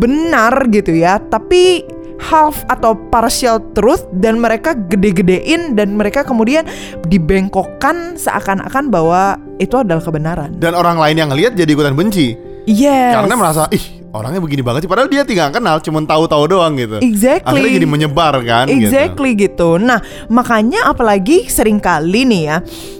benar 0.00 0.72
gitu 0.72 0.96
ya 0.96 1.20
Tapi 1.20 1.84
half 2.24 2.64
atau 2.70 2.96
partial 3.10 3.60
truth 3.74 4.06
dan 4.16 4.38
mereka 4.38 4.72
gede-gedein 4.72 5.74
dan 5.74 5.98
mereka 5.98 6.22
kemudian 6.22 6.64
dibengkokkan 7.10 8.16
seakan-akan 8.16 8.88
bahwa 8.88 9.36
itu 9.58 9.74
adalah 9.76 10.00
kebenaran. 10.00 10.56
Dan 10.56 10.72
orang 10.72 10.96
lain 10.96 11.16
yang 11.20 11.28
ngelihat 11.34 11.52
jadi 11.58 11.70
ikutan 11.74 11.92
benci. 11.98 12.38
Yes. 12.64 13.18
Karena 13.18 13.34
merasa 13.36 13.68
ih 13.74 14.03
orangnya 14.14 14.38
begini 14.38 14.62
banget 14.62 14.80
sih 14.80 14.90
padahal 14.90 15.10
dia 15.10 15.22
tinggal 15.22 15.50
kenal 15.50 15.76
cuman 15.78 16.06
tahu-tahu 16.06 16.44
doang 16.46 16.72
gitu 16.74 17.02
Exactly. 17.02 17.42
akhirnya 17.44 17.72
jadi 17.74 17.88
menyebar 17.88 18.34
kan 18.40 18.66
gitu. 18.66 18.86
Exactly 18.86 19.30
gitu. 19.34 19.76
Nah, 19.76 19.98
makanya 20.28 20.86
apalagi 20.86 21.44
sering 21.46 21.76
kali 21.76 22.22
nih 22.22 22.42
ya 22.44 22.56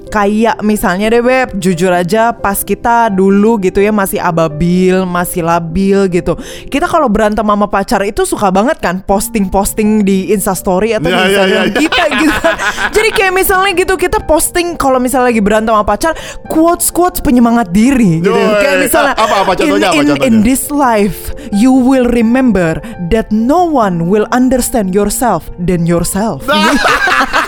kayak 0.07 0.63
misalnya 0.63 1.11
deh 1.11 1.19
Beb, 1.19 1.59
jujur 1.59 1.91
aja 1.91 2.31
pas 2.31 2.63
kita 2.63 3.11
dulu 3.11 3.59
gitu 3.59 3.83
ya 3.83 3.91
masih 3.91 4.23
ababil, 4.23 5.03
masih 5.03 5.43
labil 5.43 6.07
gitu. 6.07 6.39
Kita 6.69 6.87
kalau 6.87 7.11
berantem 7.11 7.43
sama 7.43 7.67
pacar 7.67 7.99
itu 8.01 8.23
suka 8.23 8.55
banget 8.55 8.79
kan 8.79 9.03
posting-posting 9.03 10.07
di 10.07 10.31
Instastory 10.31 10.95
atau 10.95 11.11
Ya, 11.11 11.19
di 11.19 11.19
ya, 11.19 11.27
Instagram 11.27 11.51
ya, 11.51 11.67
ya. 11.67 11.75
kita 11.75 12.05
gitu 12.15 12.37
kan. 12.39 12.57
Jadi 12.95 13.09
kayak 13.11 13.33
misalnya 13.35 13.71
gitu 13.75 13.95
kita 13.97 14.23
posting 14.23 14.79
kalau 14.79 15.03
misalnya 15.03 15.35
lagi 15.35 15.43
berantem 15.43 15.75
sama 15.75 15.83
pacar 15.83 16.15
quotes-quotes 16.47 17.19
penyemangat 17.19 17.75
diri 17.75 18.23
gitu. 18.23 18.31
Yo, 18.31 18.55
kayak 18.63 18.87
misalnya 18.87 19.15
apa- 19.19 19.39
apa 19.43 19.53
contohnya, 19.57 19.89
apa 19.91 19.99
in, 19.99 19.99
in, 19.99 20.09
contohnya? 20.15 20.27
in 20.31 20.35
this 20.41 20.71
life 20.71 21.04
you 21.53 21.73
will 21.73 22.07
remember 22.07 22.81
that 23.11 23.31
no 23.31 23.65
one 23.65 24.09
will 24.09 24.27
understand 24.33 24.95
yourself 24.95 25.51
than 25.59 25.87
yourself. 25.87 26.45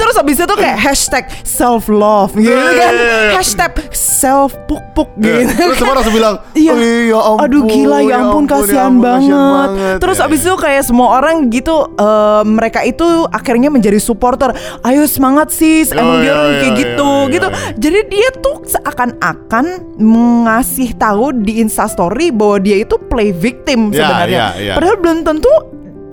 Terus 0.00 0.14
habis 0.16 0.36
itu 0.38 0.54
kayak 0.56 0.78
hashtag 0.80 1.24
self 1.44 1.86
love 1.86 2.32
gitu 2.32 2.48
kan, 2.50 2.94
hashtag 3.34 3.72
self 3.92 4.56
puk 4.64 4.80
puk 4.92 5.08
Ya, 5.16 5.44
gitu. 5.44 5.52
Terus 5.52 5.76
semua 5.76 5.94
langsung 5.94 6.14
bilang 6.14 6.34
Iya. 6.52 6.72
"Oh, 6.72 6.78
iya, 6.78 6.98
ya 7.06 7.18
ampun, 7.20 7.40
Aduh 7.44 7.62
gila 7.64 7.98
ya 8.00 8.16
ampun 8.18 8.42
ya 8.42 8.50
kasihan 8.50 8.88
ampun, 8.88 9.02
banget. 9.02 9.68
kasihan 9.68 9.98
Terus 10.00 10.16
Ya, 10.16 10.24
abis 10.24 10.40
ya. 10.40 10.46
itu 10.46 10.56
kayak 10.56 10.82
semua 10.82 11.08
orang 11.14 11.36
gitu 11.48 11.74
eh, 11.92 12.42
mereka 12.42 12.80
itu 12.82 13.06
akhirnya 13.28 13.68
menjadi 13.68 13.98
supporter. 13.98 14.50
Ayo 14.80 15.04
semangat 15.04 15.50
sis, 15.50 15.92
Oh, 15.92 16.00
emang 16.00 16.16
dia 16.18 16.26
iya, 16.26 16.32
orang 16.34 16.48
iya, 16.48 16.60
kayak 16.60 16.74
gitu 16.78 17.10
gitu. 17.30 17.48
Jadi 17.78 17.98
dia 18.08 18.28
tuh 18.34 18.56
seakan-akan 18.64 19.66
mengasih 19.96 20.96
tahu 20.96 21.36
di 21.36 21.60
Instastory 21.60 22.30
bahwa 22.30 22.56
dia 22.58 22.76
itu 22.78 22.96
play 22.98 23.30
victim 23.30 23.90
Ya, 23.90 24.06
sebenarnya. 24.06 24.38
ya, 24.56 24.62
ya. 24.62 24.74
Padahal 24.74 24.96
belum 24.96 25.18
tentu 25.22 25.52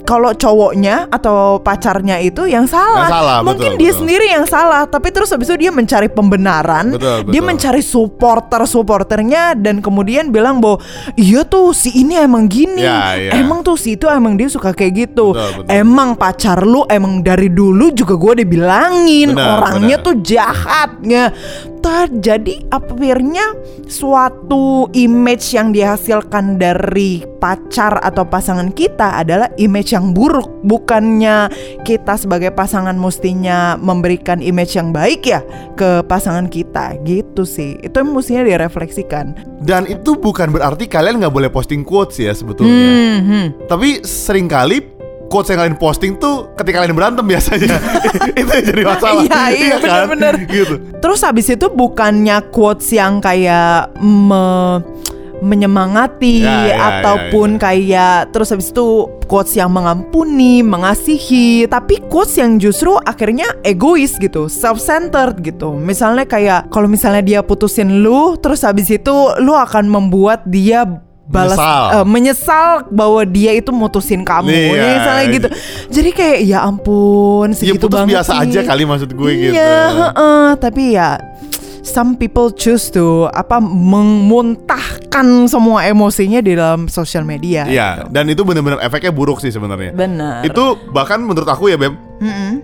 kalau 0.07 0.31
cowoknya 0.31 1.11
atau 1.11 1.59
pacarnya 1.59 2.15
itu 2.23 2.47
yang 2.47 2.63
salah. 2.63 3.03
Yang 3.03 3.11
salah, 3.11 3.37
Mungkin 3.43 3.75
betul, 3.75 3.81
dia 3.83 3.91
betul. 3.91 3.99
sendiri 3.99 4.25
yang 4.31 4.45
salah, 4.47 4.81
tapi 4.87 5.11
terus 5.11 5.27
habis 5.35 5.51
itu 5.51 5.67
dia 5.67 5.71
mencari 5.75 6.07
pembenaran, 6.07 6.95
Betul, 6.95 7.27
dia 7.27 7.43
betul. 7.43 7.49
mencari 7.51 7.81
supporter-supporternya 7.83 9.59
dan 9.59 9.83
kemudian 9.83 10.31
bilang 10.31 10.63
bahwa 10.63 10.79
iya 11.19 11.43
tuh 11.43 11.75
si 11.75 11.91
ini 11.91 12.15
emang 12.15 12.47
gini, 12.47 12.79
Ya, 12.79 13.19
ya. 13.19 13.35
emang 13.43 13.67
tuh 13.67 13.75
si 13.75 13.99
itu 13.99 14.07
emang 14.07 14.39
dia 14.39 14.47
suka 14.47 14.71
kayak 14.71 15.11
gitu, 15.11 15.35
Betul, 15.35 15.67
betul. 15.67 15.75
emang 15.75 16.15
pacar 16.15 16.63
lu 16.63 16.87
emang 16.87 17.19
dari 17.19 17.51
dulu 17.51 17.91
juga 17.91 18.15
gue 18.15 18.47
dibilangin 18.47 19.35
Benar, 19.35 19.59
orangnya 19.59 19.97
benar. 19.99 20.07
tuh 20.07 20.15
jahatnya. 20.23 21.23
Jadi 22.07 22.63
akhirnya 22.71 23.55
suatu 23.87 24.87
image 24.95 25.55
yang 25.55 25.71
dihasilkan 25.75 26.59
dari 26.59 27.23
pacar 27.39 27.99
atau 28.01 28.23
pasangan 28.25 28.71
kita 28.73 29.21
adalah 29.21 29.51
image 29.59 29.93
yang 29.93 30.11
buruk. 30.11 30.47
Bukannya 30.63 31.51
kita 31.83 32.19
sebagai 32.19 32.51
pasangan 32.51 32.95
mestinya 32.97 33.75
memberikan 33.79 34.39
image 34.43 34.75
yang 34.75 34.91
baik 34.91 35.27
ya 35.27 35.43
ke 35.75 36.03
pasangan 36.07 36.47
kita 36.51 36.99
gitu 37.03 37.43
sih. 37.47 37.79
Itu 37.83 38.03
yang 38.03 38.15
mestinya 38.15 38.43
direfleksikan. 38.43 39.59
Dan 39.63 39.87
itu 39.87 40.15
bukan 40.17 40.51
berarti 40.51 40.87
kalian 40.87 41.19
nggak 41.23 41.33
boleh 41.33 41.51
posting 41.51 41.83
quotes 41.85 42.19
ya 42.19 42.33
sebetulnya. 42.33 42.89
Hmm, 42.91 43.19
hmm. 43.23 43.45
Tapi 43.67 44.01
sering 44.03 44.47
kali 44.47 44.96
quotes 45.27 45.51
yang 45.51 45.59
kalian 45.63 45.77
posting 45.79 46.15
tuh 46.17 46.51
ketika 46.55 46.83
kalian 46.83 46.95
berantem 46.95 47.23
biasanya 47.27 47.77
itu 48.39 48.51
yang 48.51 48.65
jadi 48.65 48.81
masalah. 48.83 49.23
Iya, 49.23 49.43
iya, 49.53 49.75
kan? 49.77 49.83
benar-benar. 49.83 50.33
Gitu. 50.47 50.75
Terus 50.99 51.19
habis 51.23 51.47
itu 51.51 51.67
bukannya 51.69 52.37
quotes 52.49 52.89
yang 52.95 53.19
kayak 53.19 53.91
me- 53.99 54.81
menyemangati 55.37 56.41
Ya, 56.41 56.73
ya, 56.73 56.75
ataupun 56.97 57.61
kayak 57.61 58.33
terus 58.33 58.49
habis 58.49 58.73
itu 58.73 59.05
quotes 59.29 59.53
yang 59.53 59.69
mengampuni, 59.69 60.65
mengasihi, 60.65 61.69
tapi 61.69 62.01
quotes 62.09 62.41
yang 62.41 62.57
justru 62.57 62.97
akhirnya 63.05 63.45
egois 63.61 64.17
gitu, 64.17 64.49
self-centered 64.49 65.37
gitu. 65.45 65.77
Misalnya 65.77 66.25
kayak 66.25 66.73
kalau 66.73 66.89
misalnya 66.89 67.21
dia 67.21 67.39
putusin 67.45 68.01
lu, 68.01 68.33
terus 68.41 68.65
habis 68.65 68.89
itu 68.89 69.13
lu 69.43 69.53
akan 69.53 69.85
membuat 69.91 70.41
dia 70.49 70.87
balas 71.27 71.53
Menyesal. 71.53 71.83
eh, 71.91 72.05
menyesal 72.07 72.67
bahwa 72.89 73.21
dia 73.23 73.51
itu 73.51 73.69
mutusin 73.69 74.23
kamu 74.23 74.47
Iya. 74.47 74.83
misalnya 74.89 75.25
gitu. 75.29 75.47
Jadi 75.91 76.09
kayak 76.11 76.39
ya 76.41 76.59
ampun 76.61 77.51
Ya 77.51 77.57
segitu 77.57 77.85
putus 77.85 77.99
banget 77.99 78.11
biasa 78.15 78.31
aja 78.41 78.59
kali 78.63 78.83
maksud 78.83 79.11
gue 79.11 79.31
gitu. 79.37 79.53
Iya, 79.53 79.77
heeh, 79.93 80.47
tapi 80.57 80.95
ya 80.95 81.19
some 81.83 82.15
people 82.15 82.47
choose 82.49 82.87
to 82.87 83.05
apa 83.29 83.59
memuntahkan 83.59 85.23
semua 85.47 85.83
emosinya 85.83 86.39
di 86.39 86.53
dalam 86.53 86.87
sosial 86.87 87.23
media. 87.23 87.63
Iya, 87.63 87.87
gitu. 87.97 88.07
dan 88.09 88.25
itu 88.27 88.41
benar-benar 88.43 88.79
efeknya 88.79 89.11
buruk 89.11 89.39
sih 89.39 89.49
sebenarnya. 89.49 89.91
Benar. 89.91 90.43
Itu 90.43 90.63
bahkan 90.89 91.19
menurut 91.19 91.47
aku 91.47 91.67
ya 91.67 91.75
Bem, 91.75 91.95
Mm-mm. 92.17 92.63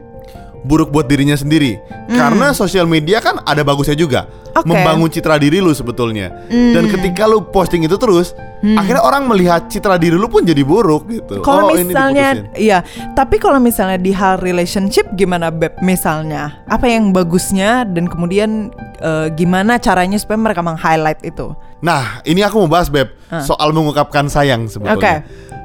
Buruk 0.63 0.89
buat 0.89 1.05
dirinya 1.05 1.35
sendiri. 1.35 1.77
Karena 2.07 2.55
sosial 2.55 2.87
media 2.87 3.19
kan 3.19 3.43
ada 3.43 3.61
bagusnya 3.61 3.93
juga. 3.93 4.25
Oke. 4.53 4.69
Membangun 4.69 5.09
citra 5.09 5.41
diri 5.41 5.57
lu 5.59 5.73
sebetulnya. 5.73 6.29
Dan 6.47 6.85
ketika 6.87 7.25
lu 7.25 7.41
posting 7.41 7.83
itu 7.83 7.97
terus, 7.97 8.37
akhirnya 8.77 9.01
orang 9.01 9.25
melihat 9.25 9.65
citra 9.65 9.97
diri 9.97 10.13
lu 10.13 10.29
pun 10.29 10.45
jadi 10.45 10.61
buruk 10.61 11.09
gitu. 11.09 11.41
Kalau 11.41 11.73
Oh, 11.73 11.75
misalnya, 11.75 12.45
iya. 12.53 12.85
Tapi 13.17 13.41
kalau 13.41 13.57
misalnya 13.57 13.97
di 13.97 14.13
hal 14.13 14.37
relationship 14.39 15.09
gimana 15.17 15.49
beb? 15.49 15.73
Misalnya 15.81 16.61
apa 16.69 16.85
yang 16.85 17.09
bagusnya 17.09 17.81
dan 17.89 18.05
kemudian 18.05 18.69
eh, 19.01 19.27
gimana 19.33 19.81
caranya 19.81 20.21
supaya 20.21 20.37
mereka 20.37 20.61
meng-highlight 20.61 21.25
itu? 21.25 21.57
Nah, 21.83 22.23
ini 22.23 22.39
aku 22.45 22.63
mau 22.63 22.71
bahas 22.71 22.87
Beb 22.87 23.11
soal 23.43 23.75
mengungkapkan 23.75 24.31
sayang 24.31 24.71
sebetulnya. 24.71 24.95
Oke. 24.95 25.13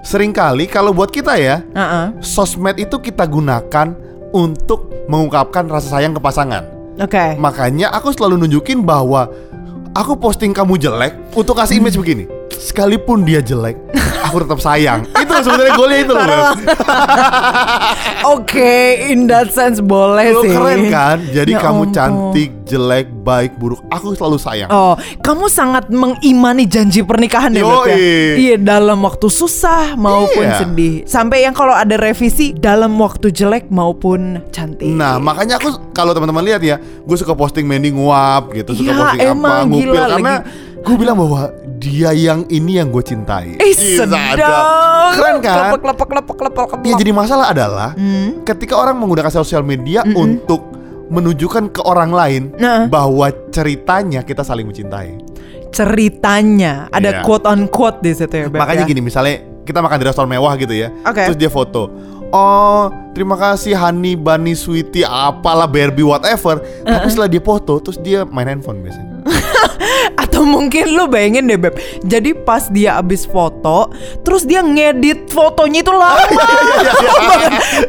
Seringkali 0.03 0.67
kalau 0.67 0.91
buat 0.91 1.13
kita 1.13 1.37
ya, 1.39 1.63
Heeh. 1.63 2.07
sosmed 2.19 2.75
itu 2.75 2.99
kita 2.99 3.23
gunakan 3.23 3.95
untuk 4.33 4.93
mengungkapkan 5.09 5.67
rasa 5.69 5.99
sayang 5.99 6.15
ke 6.17 6.21
pasangan. 6.21 6.65
Oke. 6.99 7.39
Makanya 7.39 7.95
aku 7.95 8.11
selalu 8.13 8.47
nunjukin 8.47 8.83
bahwa 8.83 9.31
aku 9.95 10.19
posting 10.19 10.51
kamu 10.55 10.79
jelek 10.79 11.15
untuk 11.35 11.59
kasih 11.59 11.79
image 11.79 11.99
begini. 11.99 12.38
Sekalipun 12.51 13.23
dia 13.23 13.39
jelek, 13.39 13.77
aku 14.25 14.41
tetap 14.41 14.59
sayang. 14.59 15.05
itu 15.07 15.35
sebenarnya 15.39 15.73
goalnya 15.75 15.99
itu 16.01 16.13
loh. 16.13 16.53
Oke, 18.35 18.75
in 19.09 19.27
that 19.27 19.51
sense 19.51 19.79
boleh 19.79 20.31
Lo 20.31 20.43
sih. 20.43 20.51
keren 20.51 20.81
kan? 20.89 21.19
Jadi 21.25 21.53
Ya 21.53 21.61
kamu 21.61 21.83
cantik, 21.91 22.51
jelek, 22.65 23.07
baik, 23.21 23.57
buruk. 23.57 23.81
Aku 23.89 24.13
selalu 24.13 24.37
sayang. 24.37 24.69
Oh, 24.69 24.95
kamu 25.19 25.47
sangat 25.47 25.89
mengimani 25.89 26.65
janji 26.65 27.01
pernikahan 27.01 27.53
ya, 27.53 27.63
Beb, 27.63 27.87
ya? 27.87 27.97
Iya, 28.35 28.57
dalam 28.59 28.99
waktu 29.01 29.29
susah 29.29 29.95
maupun 29.95 30.45
Iya. 30.45 30.59
sedih. 30.61 30.95
Sampai 31.05 31.43
yang 31.43 31.53
kalau 31.53 31.73
ada 31.73 31.95
revisi 31.95 32.53
dalam 32.53 32.97
waktu 32.97 33.31
jelek 33.31 33.69
maupun 33.69 34.43
cantik. 34.49 34.89
Nah, 34.89 35.17
makanya 35.17 35.57
aku 35.57 35.93
kalau 35.93 36.11
teman-teman 36.11 36.43
lihat 36.45 36.61
ya, 36.61 36.77
gue 36.79 37.17
suka 37.17 37.33
posting 37.33 37.65
Mandy 37.65 37.91
nguap 37.91 38.51
gitu, 38.53 38.75
suka 38.75 38.89
Ya, 38.89 38.97
posting 38.99 39.21
apa 39.21 39.31
emang 39.31 39.63
ngupil 39.69 39.83
gila 39.89 40.05
karena 40.09 40.35
lagi. 40.39 40.67
Gue 40.89 40.97
bilang 40.97 41.17
bahwa 41.17 41.53
dia 41.77 42.11
yang 42.11 42.49
ini 42.49 42.81
yang 42.81 42.89
gue 42.89 43.01
cintai. 43.01 43.55
Eh, 43.55 43.73
sedap. 43.73 44.35
sadap. 44.35 44.65
Keren 45.15 45.37
kan? 45.39 45.57
Lepek, 45.71 45.83
lepek, 45.85 46.09
lepek, 46.11 46.39
lepek, 46.41 46.67
lepek. 46.67 46.79
Ya 46.83 46.95
jadi 46.97 47.13
masalah 47.13 47.53
adalah 47.53 47.91
Hmm. 47.93 48.41
ketika 48.43 48.75
orang 48.75 48.97
menggunakan 48.97 49.31
sosial 49.31 49.61
media 49.61 50.03
untuk 50.09 50.65
menunjukkan 51.09 51.71
ke 51.71 51.81
orang 51.83 52.11
lain 52.11 52.43
Nah. 52.55 52.85
bahwa 52.85 53.29
ceritanya 53.49 54.21
kita 54.21 54.41
saling 54.41 54.65
mencintai. 54.65 55.17
Ceritanya 55.69 56.89
ada 56.89 57.21
Iya. 57.21 57.23
quote 57.23 57.45
on 57.45 57.65
quote 57.65 58.01
di 58.01 58.13
situ 58.13 58.33
ya, 58.35 58.49
Beb, 58.49 58.57
Makanya 58.59 58.85
ya? 58.85 58.89
gini, 58.89 59.01
misalnya 59.01 59.37
kita 59.63 59.79
makan 59.79 59.97
di 59.97 60.05
restoran 60.05 60.29
mewah 60.29 60.53
gitu 60.57 60.73
ya, 60.73 60.89
Oke. 61.03 61.29
terus 61.29 61.37
dia 61.37 61.49
foto. 61.49 61.89
Oh, 62.29 62.89
terima 63.13 63.37
kasih 63.37 63.73
Honey, 63.73 64.13
Bunny, 64.13 64.53
Sweetie, 64.53 65.01
apalah 65.01 65.65
Barbie, 65.65 66.05
whatever. 66.05 66.61
Tapi 66.83 67.09
setelah 67.09 67.25
dia 67.27 67.41
foto, 67.41 67.81
terus 67.81 67.97
dia 67.97 68.25
main 68.25 68.45
handphone 68.47 68.85
biasanya. 68.85 69.25
Atau 70.39 70.47
mungkin 70.47 70.95
lu 70.95 71.11
bayangin 71.11 71.51
deh 71.51 71.59
Beb 71.59 71.75
Jadi 72.07 72.31
pas 72.31 72.71
dia 72.71 72.95
abis 72.95 73.27
foto 73.27 73.91
Terus 74.23 74.47
dia 74.47 74.63
ngedit 74.63 75.35
fotonya 75.35 75.83
itu 75.83 75.91
lama 75.91 76.23
banget. 76.31 76.95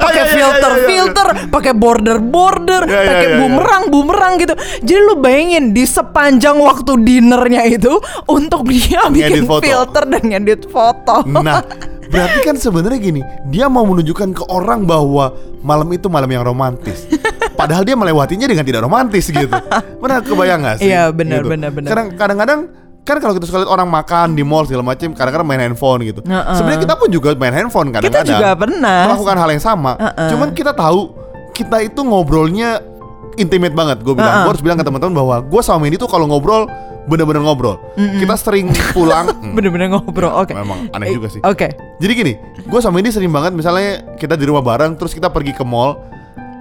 Pakai 0.02 0.24
filter 0.34 0.72
filter 0.90 1.28
Pakai 1.54 1.74
border 1.78 2.18
border 2.18 2.90
Iya, 2.90 2.98
iya, 2.98 3.06
Pakai 3.06 3.28
iya, 3.30 3.38
bumerang 3.38 3.84
bumerang 3.94 4.34
gitu 4.42 4.58
Jadi 4.82 4.98
lu 4.98 5.22
bayangin 5.22 5.78
Di 5.78 5.86
sepanjang 5.86 6.58
waktu 6.58 6.98
dinernya 6.98 7.70
itu 7.70 8.02
Untuk 8.26 8.66
dia 8.66 9.06
bikin 9.14 9.46
foto. 9.46 9.62
filter 9.62 10.10
dan 10.10 10.24
ngedit 10.26 10.66
foto 10.66 11.22
Nah, 11.30 11.62
berarti 12.12 12.40
kan 12.42 12.58
sebenarnya 12.58 12.98
gini, 12.98 13.22
dia 13.54 13.70
mau 13.70 13.86
menunjukkan 13.86 14.34
ke 14.34 14.44
orang 14.50 14.90
bahwa 14.90 15.30
malam 15.62 15.86
itu 15.94 16.10
malam 16.10 16.26
yang 16.32 16.42
romantis. 16.42 17.06
Padahal 17.70 17.86
dia 17.86 17.94
melewatinya 17.94 18.50
dengan 18.50 18.66
tidak 18.66 18.82
romantis 18.82 19.30
gitu. 19.30 19.46
Benar 20.02 20.26
kebayang 20.26 20.66
gak 20.66 20.76
sih? 20.82 20.90
Iya, 20.90 21.14
benar, 21.14 21.46
Gitu. 21.46 21.54
benar, 21.54 21.70
benar. 21.70 21.90
Kadang- 21.94 22.12
Kadang-kadang 22.18 22.60
kan 23.00 23.18
kalau 23.20 23.34
kita 23.34 23.46
suka 23.46 23.62
lihat 23.62 23.70
orang 23.70 23.86
makan 23.86 24.34
di 24.34 24.42
mall 24.42 24.66
segala 24.66 24.82
macam, 24.84 25.14
kadang-kadang 25.14 25.46
main 25.46 25.62
handphone 25.64 26.02
gitu. 26.04 26.22
Heeh. 26.24 26.56
Sebenarnya 26.58 26.82
kita 26.82 26.96
pun 26.98 27.10
juga 27.10 27.30
main 27.36 27.54
handphone 27.54 27.90
Kita 27.90 28.02
kadang-kadang. 28.02 28.26
juga 28.26 28.50
pernah 28.56 28.98
melakukan 29.06 29.38
hal 29.38 29.50
yang 29.52 29.62
sama. 29.64 29.92
Heeh. 29.96 30.30
Cuman 30.30 30.48
kita 30.52 30.74
tahu 30.74 31.14
kita 31.52 31.78
itu 31.84 32.02
ngobrolnya 32.02 32.82
intimate 33.36 33.72
banget. 33.72 34.02
Gue 34.02 34.14
bilang, 34.14 34.34
Heeh. 34.34 34.44
gue 34.44 34.52
harus 34.52 34.64
bilang 34.64 34.76
ke 34.76 34.84
teman-teman 34.84 35.14
bahwa 35.16 35.36
gue 35.40 35.62
sama 35.62 35.78
Mandy 35.80 35.96
tuh 35.96 36.06
kalau 36.06 36.26
ngobrol 36.26 36.66
bener-bener 37.06 37.42
ngobrol. 37.42 37.78
Kita 37.94 38.34
sering 38.34 38.66
pulang. 38.92 39.30
Bener-bener 39.58 39.90
ngobrol. 39.90 40.34
Oke. 40.36 40.54
Memang 40.54 40.90
aneh 40.92 41.10
Eh, 41.10 41.14
juga 41.14 41.30
sih. 41.30 41.42
Oke. 41.42 41.70
Jadi 41.98 42.12
gini, 42.12 42.34
gue 42.60 42.80
sama 42.80 42.98
ini 42.98 43.10
sering 43.10 43.30
banget 43.30 43.54
misalnya 43.54 44.10
kita 44.16 44.34
di 44.34 44.46
rumah 44.46 44.62
bareng, 44.62 44.94
terus 44.94 45.14
kita 45.14 45.30
pergi 45.30 45.52
ke 45.52 45.62
mall, 45.62 45.98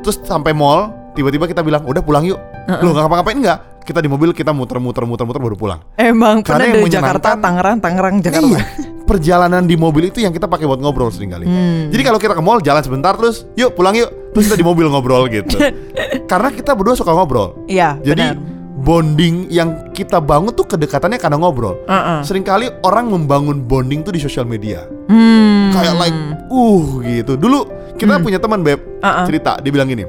terus 0.00 0.16
sampai 0.18 0.52
mall, 0.52 0.96
tiba-tiba 1.18 1.50
kita 1.50 1.66
bilang 1.66 1.82
udah 1.82 1.98
pulang 1.98 2.22
yuk. 2.22 2.38
Lo 2.78 2.94
nggak 2.94 3.02
ngapa-ngapain 3.02 3.38
nggak? 3.42 3.58
Kita 3.82 3.98
di 3.98 4.06
mobil 4.06 4.30
kita 4.36 4.52
muter-muter 4.52 5.02
muter-muter 5.08 5.40
baru 5.40 5.56
pulang. 5.56 5.80
Emang 5.96 6.44
Karena 6.44 6.68
yang 6.68 6.84
dari 6.84 6.92
Jakarta, 6.92 7.40
Tangerang, 7.40 7.80
Tangerang, 7.80 8.20
Jakarta. 8.20 8.60
Iya. 8.60 8.62
Perjalanan 9.08 9.64
di 9.64 9.80
mobil 9.80 10.12
itu 10.12 10.20
yang 10.20 10.36
kita 10.36 10.44
pakai 10.44 10.68
buat 10.68 10.76
ngobrol 10.76 11.08
sering 11.08 11.32
kali. 11.32 11.48
Hmm. 11.48 11.88
Jadi 11.88 12.02
kalau 12.04 12.20
kita 12.20 12.36
ke 12.36 12.44
mall 12.44 12.60
jalan 12.60 12.84
sebentar 12.84 13.16
terus, 13.16 13.48
yuk 13.56 13.72
pulang 13.72 13.96
yuk. 13.96 14.12
Terus 14.36 14.52
kita 14.52 14.60
di 14.60 14.66
mobil 14.68 14.92
ngobrol 14.92 15.24
gitu. 15.32 15.56
Karena 16.30 16.52
kita 16.52 16.76
berdua 16.76 16.92
suka 16.92 17.16
ngobrol. 17.16 17.64
Iya, 17.64 17.96
Jadi 18.04 18.20
benar. 18.20 18.84
bonding 18.84 19.48
yang 19.48 19.88
kita 19.96 20.20
bangun 20.20 20.52
tuh 20.52 20.68
kedekatannya 20.68 21.16
karena 21.16 21.40
ngobrol. 21.40 21.80
Uh-uh. 21.88 22.20
Seringkali 22.20 22.84
orang 22.84 23.08
membangun 23.08 23.64
bonding 23.64 24.04
tuh 24.04 24.12
di 24.12 24.20
sosial 24.20 24.44
media. 24.44 24.84
Hmm. 25.08 25.72
Kayak 25.72 25.96
like 25.96 26.18
uh 26.52 26.86
gitu. 27.00 27.40
Dulu 27.40 27.64
kita 27.96 28.20
punya 28.20 28.36
teman 28.36 28.60
beb 28.60 28.78
Uh-uh. 29.00 29.24
cerita 29.24 29.56
dia 29.64 29.72
bilang 29.72 29.88
gini. 29.88 30.04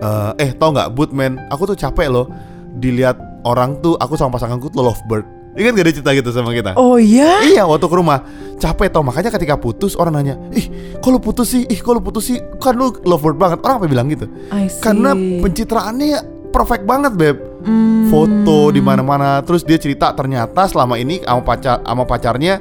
"Eh, 0.00 0.32
eh 0.48 0.50
tau 0.56 0.74
nggak 0.74 0.94
Bootman, 0.94 1.38
aku 1.50 1.68
tuh 1.70 1.76
capek 1.78 2.08
loh 2.10 2.26
dilihat 2.78 3.16
orang 3.46 3.78
tuh 3.78 3.94
aku 4.00 4.18
sama 4.18 4.34
pasanganku 4.34 4.72
tuh 4.72 4.82
lovebird. 4.82 5.26
Dia 5.54 5.70
kan 5.70 5.78
gak 5.78 5.86
ada 5.86 5.94
cerita 5.94 6.10
gitu 6.18 6.30
sama 6.34 6.50
kita. 6.50 6.74
Oh 6.74 6.98
iya? 6.98 7.38
Iya 7.46 7.62
waktu 7.62 7.86
ke 7.86 7.94
rumah. 7.94 8.26
Capek 8.58 8.90
tau 8.90 9.06
makanya 9.06 9.30
ketika 9.30 9.54
putus 9.54 9.94
orang 9.94 10.18
nanya 10.18 10.34
ih 10.50 10.98
kok 10.98 11.10
lu 11.14 11.22
putus 11.22 11.54
sih? 11.54 11.62
Ih 11.70 11.78
kok 11.78 11.94
lu 11.94 12.02
putus 12.02 12.26
sih? 12.26 12.42
Kan 12.58 12.74
lu 12.74 12.90
lovebird 13.06 13.38
banget. 13.38 13.58
Orang 13.62 13.78
apa 13.78 13.86
bilang 13.86 14.10
gitu? 14.10 14.26
Karena 14.82 15.14
pencitraannya 15.14 16.50
perfect 16.50 16.82
banget 16.82 17.14
beb. 17.14 17.38
Hmm. 17.64 18.12
foto 18.12 18.68
di 18.68 18.84
mana-mana. 18.84 19.40
Terus 19.40 19.64
dia 19.64 19.80
cerita 19.80 20.12
ternyata 20.12 20.68
selama 20.68 21.00
ini 21.00 21.24
sama 21.24 21.40
pacar 21.40 21.80
sama 21.80 22.04
pacarnya 22.04 22.60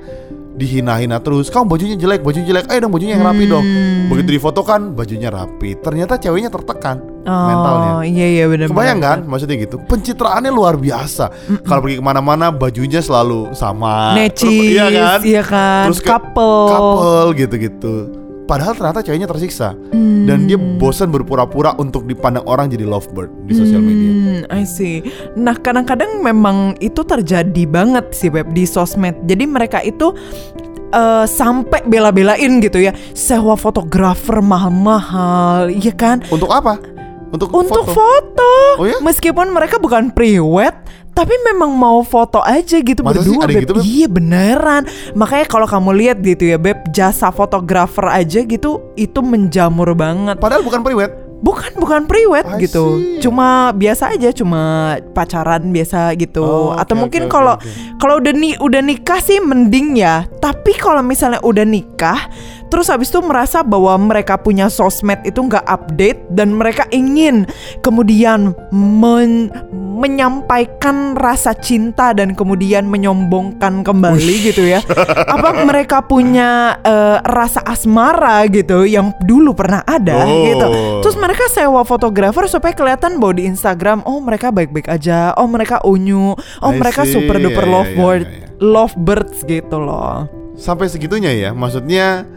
dihina-hina 0.54 1.18
terus. 1.20 1.50
Kamu 1.50 1.66
bajunya 1.66 1.96
jelek 1.96 2.22
bajunya 2.22 2.48
jelek. 2.48 2.66
Ayo 2.70 2.86
dong 2.86 2.94
bajunya 2.94 3.18
yang 3.18 3.26
rapi 3.26 3.46
dong. 3.46 3.66
Hmm. 3.66 4.10
begitu 4.10 4.30
difoto 4.34 4.62
kan 4.62 4.94
bajunya 4.94 5.28
rapi. 5.28 5.76
Ternyata 5.76 6.16
ceweknya 6.16 6.50
tertekan 6.50 7.02
Oh, 7.24 7.32
mentalnya. 7.48 7.92
iya 8.04 8.28
iya 8.30 8.46
benar. 8.46 8.68
Kebayang 8.68 9.00
kan? 9.00 9.20
maksudnya 9.24 9.56
gitu. 9.58 9.80
Pencitraannya 9.80 10.52
luar 10.52 10.76
biasa. 10.76 11.32
Kalau 11.64 11.80
pergi 11.82 11.98
ke 12.00 12.04
mana-mana 12.04 12.52
Bajunya 12.54 13.00
selalu 13.00 13.52
sama. 13.54 14.14
Necis, 14.14 14.44
Terus- 14.44 14.72
Iya 14.76 14.86
kan? 14.90 15.20
iya 15.24 15.44
kan? 15.44 15.84
Terus 15.88 16.00
Couple. 16.04 16.68
Couple 16.70 17.28
gitu-gitu 17.36 17.96
Padahal 18.44 18.76
ternyata 18.76 19.00
ceweknya 19.00 19.26
tersiksa 19.26 19.72
Dan 20.24 20.46
dia 20.46 20.56
Hmm. 20.56 20.76
bosan 20.76 21.10
berpura-pura 21.10 21.76
Untuk 21.76 22.04
dipandang 22.04 22.44
orang 22.44 22.68
jadi 22.68 22.84
lovebird 22.84 23.32
Di 23.44 23.54
sosial 23.54 23.80
media 23.80 24.10
Hmm, 24.14 24.40
I 24.50 24.64
see. 24.64 25.04
Nah, 25.34 25.56
kadang-kadang 25.56 26.20
memang 26.20 26.76
itu 26.80 27.02
terjadi 27.02 27.64
banget 27.66 28.12
sih 28.12 28.28
web 28.28 28.52
di 28.52 28.64
sosmed. 28.64 29.16
Jadi 29.24 29.44
mereka 29.46 29.80
itu 29.80 30.12
eh, 30.90 31.26
sampai 31.26 31.82
bela-belain 31.84 32.62
gitu 32.62 32.78
ya, 32.78 32.94
sewa 33.12 33.58
fotografer 33.58 34.40
mahal-mahal, 34.40 35.70
iya 35.70 35.90
kan? 35.90 36.22
Untuk 36.30 36.50
apa? 36.50 36.78
Untuk, 37.34 37.50
Untuk 37.50 37.82
foto. 37.90 37.98
foto. 37.98 38.52
Oh 38.78 38.86
ya? 38.86 39.02
Meskipun 39.02 39.50
mereka 39.50 39.82
bukan 39.82 40.14
priwet, 40.14 40.83
tapi 41.14 41.34
memang 41.46 41.70
mau 41.72 42.02
foto 42.02 42.42
aja 42.42 42.78
gitu 42.78 43.06
Masa 43.06 43.22
sih 43.22 43.30
berdua, 43.34 43.46
Beb. 43.46 43.62
gitu, 43.64 43.74
Beb? 43.78 43.84
Iya 43.86 44.08
beneran. 44.10 44.84
Makanya 45.14 45.46
kalau 45.46 45.70
kamu 45.70 45.90
lihat 45.94 46.18
gitu 46.20 46.50
ya, 46.50 46.58
Beb, 46.58 46.90
jasa 46.90 47.30
fotografer 47.30 48.10
aja 48.10 48.42
gitu 48.42 48.82
itu 48.94 49.20
menjamur 49.22 49.94
banget. 49.94 50.42
Padahal 50.42 50.66
bukan 50.66 50.82
priwet 50.82 51.14
Bukan 51.44 51.76
bukan 51.76 52.08
priwet 52.08 52.48
I 52.56 52.64
gitu. 52.64 53.04
see. 53.04 53.20
Cuma 53.20 53.76
biasa 53.76 54.16
aja, 54.16 54.32
cuma 54.32 54.96
pacaran 55.12 55.76
biasa 55.76 56.16
gitu. 56.16 56.40
Oh, 56.40 56.72
Atau 56.72 56.96
oke, 56.96 57.04
mungkin 57.04 57.28
kalau 57.28 57.60
oke. 57.60 57.68
kalau 58.00 58.24
udah 58.24 58.32
nih 58.32 58.56
udah 58.64 58.80
nikah 58.80 59.20
sih 59.20 59.44
mending 59.44 60.00
ya. 60.00 60.24
Tapi 60.40 60.72
kalau 60.80 61.04
misalnya 61.04 61.44
udah 61.44 61.68
nikah 61.68 62.32
terus 62.72 62.90
habis 62.90 63.14
itu 63.14 63.22
merasa 63.22 63.62
bahwa 63.62 63.94
mereka 64.02 64.34
punya 64.34 64.66
sosmed 64.66 65.22
itu 65.22 65.38
nggak 65.38 65.62
update 65.62 66.26
dan 66.34 66.58
mereka 66.58 66.90
ingin 66.90 67.46
kemudian 67.86 68.58
men- 68.74 69.54
menyampaikan 70.04 71.16
rasa 71.16 71.56
cinta 71.56 72.12
dan 72.12 72.36
kemudian 72.36 72.84
menyombongkan 72.84 73.88
kembali 73.88 74.36
gitu 74.52 74.68
ya. 74.68 74.84
Apa 75.32 75.64
mereka 75.64 76.04
punya 76.04 76.76
eh, 76.84 77.24
rasa 77.24 77.64
asmara 77.64 78.44
gitu 78.52 78.84
yang 78.84 79.16
dulu 79.24 79.56
pernah 79.56 79.80
ada 79.88 80.28
Oh. 80.28 80.44
gitu. 80.44 80.68
Terus 81.08 81.16
mereka 81.16 81.48
sewa 81.48 81.88
fotografer 81.88 82.52
supaya 82.52 82.76
kelihatan 82.76 83.16
bahwa 83.18 83.40
di 83.40 83.48
Instagram 83.48 84.04
oh 84.04 84.20
mereka 84.20 84.52
baik-baik 84.52 84.92
aja, 84.92 85.32
oh 85.40 85.48
mereka 85.48 85.80
unyu, 85.84 86.36
oh 86.36 86.72
I 86.72 86.76
mereka 86.76 87.08
see. 87.08 87.16
super 87.16 87.40
duper 87.40 87.64
Iya, 87.64 87.70
iya, 87.70 87.76
lovebird, 87.80 88.26
iya, 88.28 88.36
iya. 88.44 88.48
lovebirds 88.60 89.38
gitu 89.48 89.78
loh. 89.80 90.28
Sampai 90.54 90.86
segitunya 90.86 91.34
ya 91.34 91.50
Maksudnya 91.50 92.28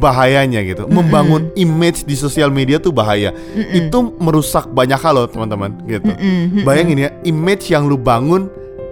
bahayanya 0.00 0.60
gitu. 0.62 0.84
Membangun 0.86 1.48
image 1.56 2.04
di 2.04 2.14
sosial 2.14 2.52
media 2.52 2.76
tuh 2.76 2.92
bahaya. 2.92 3.32
Itu 3.56 4.14
merusak 4.20 4.68
banyak 4.70 5.00
hal 5.00 5.14
loh 5.16 5.26
teman-teman 5.28 5.80
gitu. 5.88 6.12
Bayangin 6.62 7.08
ya 7.08 7.10
Image 7.24 7.72
yang 7.72 7.88
lu 7.88 7.96
bangun 7.96 8.48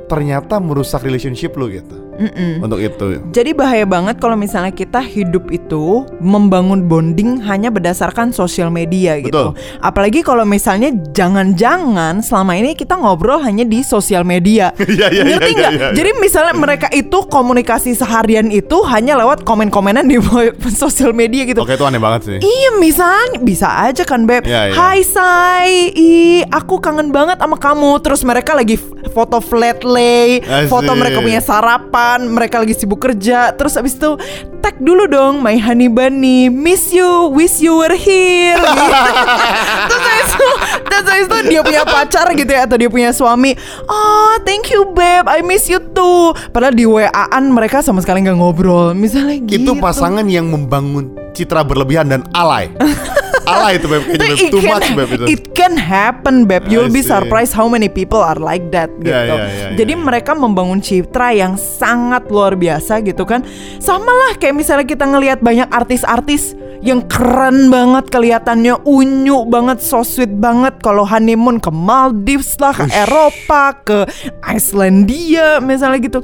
Ternyata 0.08 0.56
merusak 0.56 1.04
relationship 1.04 1.52
lu 1.60 1.68
gitu 1.68 2.07
Mm-mm. 2.18 2.66
Untuk 2.66 2.82
itu 2.82 3.22
Jadi 3.30 3.50
bahaya 3.54 3.86
banget 3.86 4.18
kalau 4.18 4.34
misalnya 4.34 4.74
kita 4.74 4.98
hidup 4.98 5.54
itu 5.54 6.02
membangun 6.18 6.90
bonding 6.90 7.38
hanya 7.46 7.70
berdasarkan 7.70 8.34
sosial 8.34 8.74
media 8.74 9.22
gitu. 9.22 9.30
Betul. 9.30 9.48
Apalagi 9.78 10.26
kalau 10.26 10.42
misalnya 10.42 10.90
jangan-jangan 11.14 12.18
selama 12.20 12.58
ini 12.58 12.74
kita 12.74 12.98
ngobrol 12.98 13.38
hanya 13.38 13.62
di 13.62 13.86
sosial 13.86 14.26
media. 14.26 14.74
Iya, 14.88 15.14
iya, 15.14 15.22
Ngerti 15.22 15.52
iya, 15.52 15.58
nggak? 15.62 15.72
iya, 15.78 15.86
iya. 15.92 15.94
Jadi 15.94 16.10
misalnya 16.18 16.54
mereka 16.58 16.88
itu 16.90 17.18
komunikasi 17.30 17.94
seharian 17.94 18.50
itu 18.50 18.82
hanya 18.88 19.14
lewat 19.14 19.46
komen-komenan 19.46 20.10
di 20.10 20.18
sosial 20.74 21.14
media 21.14 21.46
gitu. 21.46 21.62
Oke 21.62 21.78
itu 21.78 21.86
aneh 21.86 22.02
banget 22.02 22.20
sih 22.26 22.36
Iya 22.42 22.82
misalnya 22.82 23.38
bisa 23.38 23.68
aja 23.86 24.02
kan 24.02 24.26
beb 24.26 24.42
Iya. 24.42 24.74
Hai 24.74 25.06
say 25.06 25.92
Ih 25.94 26.42
aku 26.50 26.82
kangen 26.82 27.14
banget 27.14 27.38
sama 27.38 27.54
kamu 27.60 28.00
Terus 28.02 28.26
mereka 28.26 28.58
lagi 28.58 28.74
foto 29.14 29.38
flat 29.38 29.86
lay 29.86 30.42
Foto 30.66 30.96
mereka 30.98 31.22
punya 31.22 31.38
sarapan 31.38 32.07
Mereka 32.16 32.64
lagi 32.64 32.72
sibuk 32.72 33.04
kerja. 33.04 33.52
Terus 33.52 33.76
abis 33.76 34.00
itu 34.00 34.16
Tag 34.64 34.80
dulu 34.80 35.04
dong 35.04 35.44
My 35.44 35.60
honey 35.60 35.92
bunny. 35.92 36.48
Miss 36.48 36.88
you 36.88 37.28
Wish 37.36 37.60
you 37.60 37.76
were 37.76 37.92
here. 37.92 38.56
Gitu. 38.56 38.96
Terus 39.92 40.04
abis 40.08 40.28
itu 40.32 40.48
Terus 40.88 41.06
abis 41.12 41.26
itu 41.28 41.38
dia 41.52 41.60
punya 41.60 41.82
pacar 41.84 42.26
gitu 42.32 42.48
ya 42.48 42.64
Atau 42.64 42.76
dia 42.80 42.88
punya 42.88 43.10
suami. 43.12 43.52
Oh 43.84 44.40
thank 44.48 44.72
you 44.72 44.88
babe. 44.96 45.28
I 45.28 45.44
miss 45.44 45.68
you 45.68 45.84
too. 45.92 46.32
Padahal 46.56 46.72
di 46.72 46.88
WA-an 46.88 47.52
mereka 47.52 47.84
sama 47.84 48.00
sekali 48.00 48.24
nggak 48.24 48.40
ngobrol. 48.40 48.96
Misalnya 48.96 49.36
gitu. 49.44 49.60
Itu 49.60 49.72
pasangan 49.76 50.24
yang 50.24 50.48
membangun 50.48 51.28
citra 51.36 51.62
berlebihan 51.62 52.10
dan 52.10 52.22
alay 52.34 52.66
Alay 53.48 53.72
itu 53.80 53.86
Beb 53.88 54.02
kayaknya 54.04 54.26
Beb 54.28 54.36
It 54.36 54.50
Too 54.52 54.60
can- 54.60 54.72
much 54.76 54.88
Beb 54.92 55.08
itu 55.16 55.24
It 55.28 55.42
can 55.56 55.74
happen, 55.74 56.34
Beb. 56.44 56.68
You'll 56.68 56.92
be 56.92 57.00
surprised 57.00 57.56
how 57.56 57.64
many 57.66 57.88
people 57.88 58.20
are 58.20 58.36
like 58.36 58.68
that 58.76 58.92
gitu. 59.00 59.08
Ya, 59.08 59.24
ya, 59.24 59.36
ya, 59.48 59.66
Jadi 59.74 59.92
ya, 59.94 59.98
ya. 59.98 60.04
mereka 60.04 60.32
membangun 60.36 60.78
citra 60.78 61.32
yang 61.32 61.56
sangat 61.56 62.28
luar 62.28 62.54
biasa 62.54 63.00
gitu 63.02 63.24
kan. 63.24 63.42
Sama 63.80 64.08
lah 64.10 64.36
kayak 64.36 64.54
misalnya 64.54 64.86
kita 64.86 65.08
ngelihat 65.08 65.40
banyak 65.40 65.68
artis-artis 65.72 66.52
yang 66.78 67.02
keren 67.10 67.74
banget 67.74 68.06
kelihatannya 68.06 68.86
unyu 68.86 69.42
banget, 69.50 69.82
so 69.82 70.06
sweet 70.06 70.30
banget 70.38 70.78
kalau 70.78 71.02
honeymoon 71.02 71.58
ke 71.58 71.74
Maldives 71.74 72.54
lah, 72.62 72.70
ke 72.70 72.86
Eropa, 72.94 73.74
ke 73.82 74.06
Icelandia 74.46 75.58
misalnya 75.58 75.98
gitu. 75.98 76.20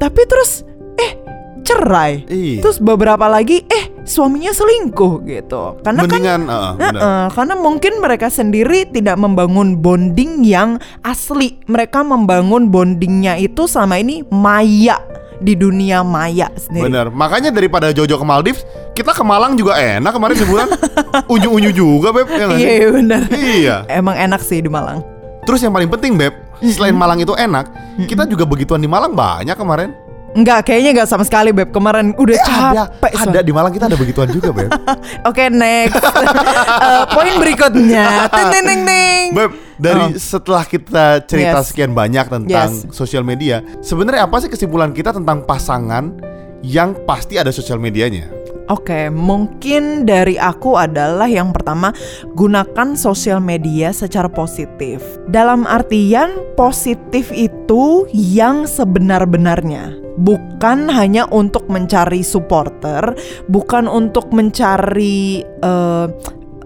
Tapi 0.00 0.20
terus 0.24 0.64
eh 0.96 1.12
cerai. 1.60 2.24
Iya. 2.24 2.64
Terus 2.64 2.80
beberapa 2.80 3.28
lagi 3.28 3.60
eh 3.68 3.97
suaminya 4.08 4.50
selingkuh 4.50 5.22
gitu. 5.28 5.78
Karena 5.84 6.02
kan 6.08 6.20
Mendingan 6.20 6.42
uh, 6.48 6.72
benar. 6.74 6.92
Heeh, 6.96 7.26
karena 7.36 7.54
mungkin 7.54 7.92
mereka 8.00 8.28
sendiri 8.32 8.88
tidak 8.88 9.20
membangun 9.20 9.78
bonding 9.78 10.42
yang 10.42 10.80
asli. 11.04 11.60
Mereka 11.68 12.02
membangun 12.02 12.72
bondingnya 12.72 13.36
itu 13.38 13.68
selama 13.68 14.00
ini 14.00 14.24
maya 14.32 14.98
di 15.38 15.54
dunia 15.54 16.02
maya 16.02 16.50
sendiri. 16.58 16.90
Bener, 16.90 17.06
makanya 17.14 17.54
daripada 17.54 17.94
Jojo 17.94 18.18
ke 18.18 18.26
Maldives, 18.26 18.66
kita 18.94 19.14
ke 19.14 19.22
Malang 19.22 19.54
juga 19.54 19.78
enak 19.78 20.10
kemarin 20.10 20.36
sebulan. 20.36 20.68
Unyu-unyu 21.34 21.70
juga, 21.70 22.10
Beb. 22.10 22.26
Ya? 22.32 22.46
Iya 22.50 22.72
iya, 22.74 22.88
benar. 22.90 23.22
Iya. 23.30 23.76
Emang 23.86 24.18
enak 24.18 24.42
sih 24.42 24.58
di 24.58 24.70
Malang. 24.70 25.02
Terus 25.46 25.62
yang 25.62 25.72
paling 25.72 25.88
penting, 25.88 26.18
Beb, 26.18 26.34
selain 26.60 26.92
Malang 26.92 27.22
itu 27.22 27.32
enak, 27.32 27.70
kita 28.10 28.26
juga 28.26 28.44
begituan 28.44 28.82
di 28.82 28.90
Malang 28.90 29.14
banyak 29.14 29.54
kemarin. 29.54 30.07
Enggak, 30.30 30.60
kayaknya 30.64 30.90
enggak 30.92 31.08
sama 31.08 31.24
sekali 31.24 31.50
Beb. 31.50 31.70
Kemarin 31.70 32.12
udah 32.14 32.34
Eh, 32.34 32.42
ada, 32.42 32.84
capek. 32.86 33.10
ada 33.10 33.24
soalnya. 33.24 33.42
di 33.42 33.52
Malang 33.52 33.72
kita 33.72 33.84
ada 33.86 33.96
begituan 33.96 34.28
juga, 34.28 34.50
Beb. 34.50 34.70
Oke, 35.28 35.48
next. 35.48 35.96
Eh, 36.78 37.04
poin 37.10 37.34
berikutnya. 37.36 38.28
Ting 38.28 38.48
ting 38.50 38.64
ting 38.64 38.82
ting. 38.82 39.24
Beb, 39.32 39.50
dari 39.76 40.04
Oh. 40.06 40.10
setelah 40.14 40.62
kita 40.62 41.04
cerita 41.22 41.58
Yes. 41.58 41.66
sekian 41.66 41.92
banyak 41.92 42.24
tentang 42.24 42.70
Yes. 42.70 42.86
sosial 42.90 43.22
media, 43.22 43.60
sebenarnya 43.80 44.24
apa 44.24 44.36
sih 44.38 44.48
kesimpulan 44.48 44.90
kita 44.90 45.10
tentang 45.10 45.42
pasangan 45.42 46.12
yang 46.60 46.94
pasti 47.02 47.34
ada 47.34 47.50
sosial 47.50 47.76
medianya? 47.76 48.28
Oke, 48.68 49.08
mungkin 49.08 50.04
dari 50.04 50.36
aku 50.36 50.76
adalah 50.76 51.24
yang 51.24 51.56
pertama 51.56 51.88
gunakan 52.36 52.92
sosial 53.00 53.40
media 53.40 53.96
secara 53.96 54.28
positif. 54.28 55.00
Dalam 55.32 55.64
artian 55.64 56.36
positif 56.52 57.32
itu 57.32 58.04
yang 58.12 58.68
sebenar-benarnya. 58.68 59.96
Bukan 60.20 60.92
hanya 60.92 61.24
untuk 61.32 61.64
mencari 61.72 62.20
supporter, 62.20 63.16
bukan 63.48 63.88
untuk 63.88 64.28
mencari 64.36 65.46
uh, 65.64 66.12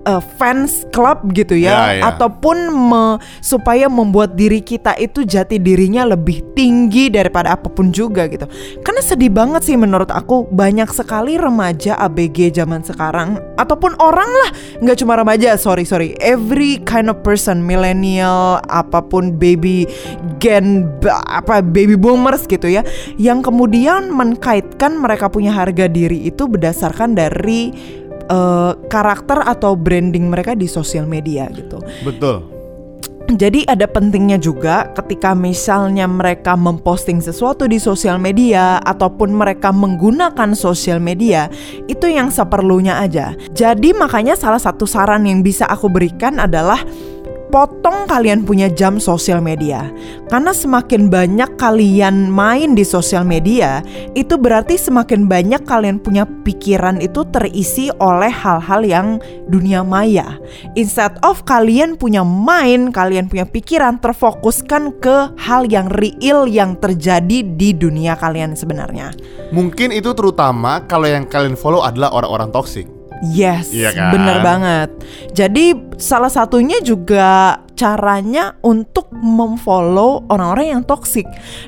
uh, 0.05 0.23
fans 0.39 0.85
club 0.91 1.31
gitu 1.33 1.55
ya, 1.55 1.73
Ya, 1.73 1.83
ya. 1.99 2.03
ataupun 2.15 2.57
me- 2.71 3.19
supaya 3.41 3.87
membuat 3.87 4.35
diri 4.35 4.61
kita 4.61 4.95
itu 4.97 5.23
jati 5.23 5.57
dirinya 5.59 6.07
lebih 6.07 6.43
tinggi 6.55 7.09
daripada 7.09 7.55
apa 7.55 7.69
pun 7.69 7.91
juga 7.91 8.27
gitu. 8.29 8.45
Karena 8.83 9.01
sedih 9.01 9.33
banget 9.33 9.63
sih 9.67 9.77
menurut 9.77 10.11
aku 10.11 10.47
banyak 10.51 10.89
sekali 10.91 11.39
remaja 11.39 11.97
ABG 11.99 12.53
zaman 12.53 12.83
sekarang 12.83 13.39
ataupun 13.57 13.95
orang 13.99 14.29
lah, 14.29 14.51
nggak 14.83 14.99
cuma 14.99 15.17
remaja, 15.17 15.55
sorry 15.57 15.85
sorry, 15.85 16.15
every 16.21 16.79
kind 16.85 17.09
of 17.09 17.21
person, 17.23 17.63
millennial 17.63 18.59
apa 18.69 19.01
pun 19.01 19.35
baby 19.35 19.87
gen 20.43 20.87
apa 21.31 21.63
baby 21.63 21.95
boomers 21.95 22.45
gitu 22.47 22.67
ya, 22.67 22.83
yang 23.17 23.41
kemudian 23.41 24.11
mengkaitkan 24.11 24.99
mereka 24.99 25.31
punya 25.31 25.55
harga 25.55 25.87
diri 25.87 26.27
itu 26.27 26.47
berdasarkan 26.47 27.15
dari 27.15 27.73
eh, 28.27 28.73
karakter 28.87 29.43
atau 29.43 29.75
branding 29.75 30.31
mereka 30.31 30.55
di 30.55 30.71
sosial 30.71 31.05
media 31.07 31.51
gitu. 31.51 31.83
Betul. 32.07 32.63
Jadi 33.33 33.65
ada 33.65 33.89
pentingnya 33.89 34.37
juga 34.37 34.91
ketika 34.93 35.33
misalnya 35.33 36.05
mereka 36.11 36.59
memposting 36.59 37.23
sesuatu 37.23 37.65
di 37.65 37.79
sosial 37.81 38.19
media 38.21 38.83
ataupun 38.83 39.33
mereka 39.33 39.71
menggunakan 39.73 40.53
sosial 40.53 40.99
media 40.99 41.47
itu 41.87 42.11
yang 42.11 42.29
seperlunya 42.29 42.99
aja. 43.01 43.33
Jadi 43.55 43.95
makanya 43.97 44.37
salah 44.37 44.61
satu 44.61 44.85
saran 44.85 45.25
yang 45.25 45.41
bisa 45.41 45.65
aku 45.65 45.89
berikan 45.89 46.43
adalah 46.43 46.83
potong 47.53 48.09
kalian 48.09 48.49
punya 48.49 48.73
jam 48.73 48.97
sosial 48.97 49.45
media. 49.45 49.93
Karena 50.33 50.57
semakin 50.57 51.13
banyak 51.13 51.61
kalian 51.61 52.33
main 52.33 52.73
di 52.73 52.81
sosial 52.81 53.29
media, 53.29 53.85
itu 54.17 54.41
berarti 54.41 54.81
semakin 54.81 55.29
banyak 55.29 55.61
kalian 55.69 56.01
punya 56.01 56.25
pikiran 56.25 56.99
itu 57.05 57.29
terisi 57.29 57.93
oleh 58.01 58.33
hal-hal 58.33 58.81
yang 58.81 59.21
dunia 59.53 59.85
maya. 59.85 60.41
Instead 60.75 61.21
of 61.21 61.45
kalian 61.45 62.01
punya 62.01 62.25
main, 62.25 62.89
kalian 62.89 63.29
punya 63.29 63.45
pikiran 63.45 64.01
terfokuskan 64.01 64.97
ke 65.05 65.37
hal 65.37 65.69
yang 65.69 65.93
real 65.93 66.49
yang 66.49 66.81
terjadi 66.81 67.45
di 67.45 67.77
dunia 67.77 68.17
kalian 68.17 68.57
sebenarnya. 68.57 69.13
Mungkin 69.53 69.93
itu 69.93 70.17
terutama 70.17 70.89
kalau 70.89 71.05
yang 71.05 71.29
kalian 71.29 71.61
follow 71.61 71.85
adalah 71.85 72.09
orang-orang 72.17 72.49
toksik. 72.49 72.89
Yes, 73.23 73.71
Iya 73.71 73.95
kan? 73.95 74.11
bener 74.11 74.43
banget. 74.43 74.89
Jadi 75.31 75.92
salah 75.99 76.31
satunya 76.33 76.81
juga 76.85 77.61
caranya 77.73 78.55
untuk 78.63 79.09
memfollow 79.11 80.29
orang-orang 80.29 80.79
yang 80.79 80.83
toxic 80.85 81.25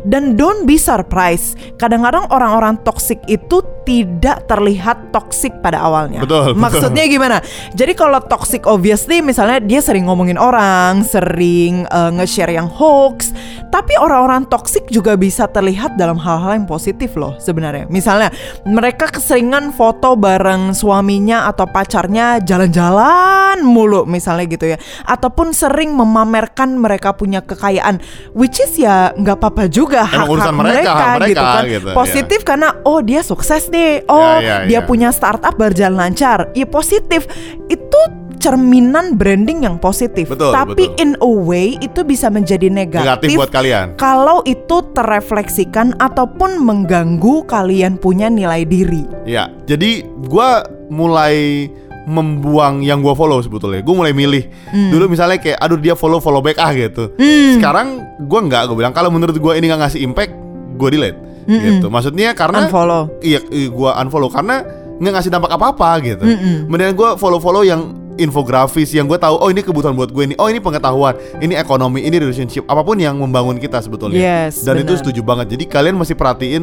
dan 0.07 0.39
don't 0.39 0.69
be 0.69 0.77
surprised. 0.77 1.57
Kadang-kadang 1.81 2.29
orang-orang 2.31 2.79
toxic 2.85 3.19
itu 3.27 3.65
tidak 3.85 4.47
terlihat 4.49 5.13
toxic 5.13 5.53
pada 5.61 5.81
awalnya. 5.83 6.25
Betul, 6.25 6.55
betul. 6.55 6.61
Maksudnya 6.61 7.05
gimana? 7.09 7.39
Jadi 7.77 7.93
kalau 7.97 8.21
toxic 8.25 8.65
obviously 8.65 9.21
misalnya 9.21 9.61
dia 9.61 9.81
sering 9.81 10.09
ngomongin 10.09 10.41
orang, 10.41 11.05
sering 11.05 11.85
eh, 11.89 12.11
nge-share 12.15 12.53
yang 12.53 12.69
hoax, 12.69 13.33
tapi 13.75 13.99
orang-orang 13.99 14.47
toxic 14.49 14.87
juga 14.89 15.19
bisa 15.19 15.51
terlihat 15.51 15.99
dalam 15.99 16.17
hal-hal 16.17 16.57
yang 16.63 16.69
positif 16.69 17.19
loh 17.19 17.37
sebenarnya. 17.43 17.91
Misalnya 17.91 18.31
mereka 18.65 19.11
keseringan 19.11 19.75
foto 19.75 20.17
bareng 20.17 20.73
suaminya 20.73 21.51
atau 21.51 21.67
pacarnya 21.69 22.41
jalan-jalan 22.41 23.61
mulu 23.67 24.07
misalnya 24.07 24.24
gitu 24.49 24.65
ya. 24.65 24.79
Ataupun 25.05 25.53
sering 25.53 25.93
memamerkan 25.93 26.81
mereka 26.81 27.13
punya 27.13 27.45
kekayaan 27.45 28.01
which 28.33 28.57
is 28.59 28.73
ya 28.75 29.13
nggak 29.13 29.37
apa-apa 29.37 29.69
juga 29.69 30.09
hak-hak 30.09 30.29
urusan 30.31 30.55
mereka, 30.57 30.91
hak 30.93 31.09
mereka, 31.19 31.29
gitu 31.29 31.45
kan. 31.45 31.63
gitu, 31.69 31.89
ya. 31.91 31.97
Positif 31.97 32.41
karena 32.43 32.69
oh 32.83 33.01
dia 33.01 33.21
sukses 33.21 33.69
nih. 33.69 34.07
Oh, 34.07 34.23
Ya, 34.41 34.41
ya, 34.41 34.57
dia 34.65 34.81
ya. 34.81 34.87
punya 34.87 35.09
startup 35.11 35.55
berjalan 35.55 35.97
lancar. 35.99 36.49
Ya 36.53 36.65
positif. 36.65 37.27
Itu 37.67 38.01
cerminan 38.37 39.17
branding 39.17 39.65
yang 39.65 39.81
positif. 39.81 40.29
Betul, 40.29 40.53
Tapi 40.53 40.93
betul. 40.93 41.01
in 41.01 41.11
a 41.17 41.31
way 41.49 41.81
itu 41.81 42.05
bisa 42.05 42.29
menjadi 42.29 42.69
negatif, 42.69 43.09
Negatif 43.25 43.39
buat 43.41 43.49
kalian. 43.49 43.87
kalau 43.97 44.45
itu 44.45 44.85
terefleksikan 44.93 45.97
ataupun 45.97 46.61
mengganggu 46.61 47.49
kalian 47.49 47.97
punya 47.97 48.29
nilai 48.29 48.69
diri. 48.69 49.09
Ya, 49.25 49.49
jadi 49.65 50.05
gua 50.29 50.61
mulai 50.93 51.67
membuang 52.05 52.85
yang 52.85 53.01
gua 53.01 53.17
follow 53.17 53.41
sebetulnya. 53.41 53.81
Gue 53.81 53.95
mulai 53.97 54.13
milih. 54.13 54.49
Hmm. 54.69 54.93
Dulu 54.93 55.09
misalnya 55.09 55.41
kayak 55.41 55.59
aduh 55.59 55.81
dia 55.81 55.97
follow 55.97 56.21
follow 56.21 56.45
back 56.45 56.61
ah 56.61 56.71
gitu. 56.73 57.13
Sekarang 57.57 58.05
gua 58.29 58.41
nggak, 58.45 58.63
gue 58.69 58.77
bilang 58.77 58.93
kalau 58.93 59.09
menurut 59.09 59.37
gua 59.41 59.57
ini 59.57 59.69
nggak 59.69 59.81
ngasih 59.89 60.01
impact, 60.05 60.33
gue 60.77 60.89
delete. 60.93 61.19
Gitu. 61.45 61.87
Maksudnya 61.89 62.33
karena 62.33 62.65
Unfollow. 62.69 63.21
Iya, 63.21 63.41
gua 63.69 64.01
unfollow 64.01 64.33
karena 64.33 64.65
nggak 64.97 65.13
ngasih 65.21 65.31
dampak 65.33 65.53
apa-apa 65.53 65.91
gitu. 66.01 66.25
Mendingan 66.69 66.97
gua 66.97 67.09
follow-follow 67.17 67.65
yang 67.65 68.05
infografis 68.15 68.95
yang 68.95 69.11
gue 69.11 69.19
tahu 69.19 69.35
oh 69.43 69.51
ini 69.51 69.59
kebutuhan 69.59 69.91
buat 69.99 70.15
gue 70.15 70.23
ini 70.23 70.35
oh 70.39 70.47
ini 70.47 70.63
pengetahuan 70.63 71.19
ini 71.43 71.59
ekonomi 71.59 72.07
ini 72.07 72.23
relationship 72.23 72.63
apa 72.71 72.87
pun 72.87 72.95
yang 72.95 73.19
membangun 73.19 73.59
kita 73.59 73.83
sebetulnya 73.83 74.15
Yes, 74.15 74.63
dan 74.63 74.79
itu 74.79 74.95
benar. 74.95 75.01
setuju 75.03 75.21
banget 75.27 75.47
jadi 75.59 75.65
kalian 75.67 75.99
mesti 75.99 76.15
perhatiin 76.15 76.63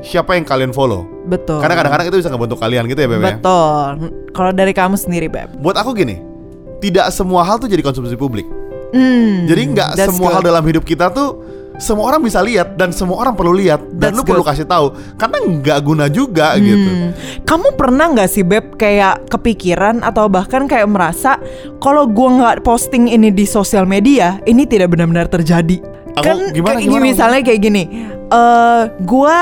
siapa 0.00 0.32
yang 0.36 0.48
kalian 0.48 0.72
follow 0.72 1.04
Betul. 1.28 1.60
karena 1.60 1.76
kadang-kadang 1.76 2.06
itu 2.08 2.18
bisa 2.24 2.30
ngebentuk 2.32 2.58
kalian 2.58 2.88
gitu 2.88 3.00
ya 3.04 3.08
Beb 3.08 3.20
ya. 3.20 3.36
Betul. 3.36 3.88
Kalau 4.32 4.50
dari 4.50 4.72
kamu 4.72 4.96
sendiri, 4.96 5.26
Beb. 5.28 5.60
Buat 5.60 5.76
aku 5.82 5.92
gini, 5.92 6.18
tidak 6.80 7.12
semua 7.12 7.44
hal 7.44 7.60
tuh 7.60 7.68
jadi 7.68 7.84
konsumsi 7.84 8.16
publik. 8.16 8.48
Hmm, 8.90 9.46
Jadi 9.46 9.70
nggak 9.70 9.94
semua 10.10 10.34
hal 10.34 10.42
good. 10.42 10.50
dalam 10.50 10.64
hidup 10.66 10.82
kita 10.82 11.14
tuh 11.14 11.38
semua 11.78 12.10
orang 12.10 12.20
bisa 12.26 12.42
lihat 12.42 12.74
dan 12.74 12.90
semua 12.90 13.22
orang 13.22 13.38
perlu 13.38 13.54
lihat 13.54 13.78
dan 13.96 14.10
That's 14.12 14.18
lu 14.18 14.26
perlu 14.26 14.42
good. 14.42 14.50
kasih 14.50 14.66
tahu 14.66 14.86
karena 15.14 15.38
nggak 15.46 15.78
guna 15.80 16.06
juga 16.10 16.58
gitu. 16.58 16.90
Hmm. 16.90 17.10
Kamu 17.46 17.78
pernah 17.78 18.10
nggak 18.10 18.26
sih 18.26 18.42
Beb 18.42 18.74
kayak 18.74 19.30
kepikiran 19.30 20.02
atau 20.02 20.26
bahkan 20.26 20.66
kayak 20.66 20.90
merasa 20.90 21.38
kalau 21.78 22.10
gua 22.10 22.28
nggak 22.34 22.66
posting 22.66 23.06
ini 23.08 23.30
di 23.30 23.46
sosial 23.46 23.86
media 23.86 24.42
ini 24.44 24.66
tidak 24.66 24.90
benar-benar 24.90 25.30
terjadi? 25.30 25.78
Aku- 26.16 26.26
kan 26.26 26.36
gimana, 26.50 26.74
kayak 26.76 26.82
ini 26.82 26.88
gimana, 26.90 27.06
misalnya 27.06 27.40
kayak 27.42 27.60
gini, 27.60 27.82
eh 28.26 28.82
gua 29.02 29.38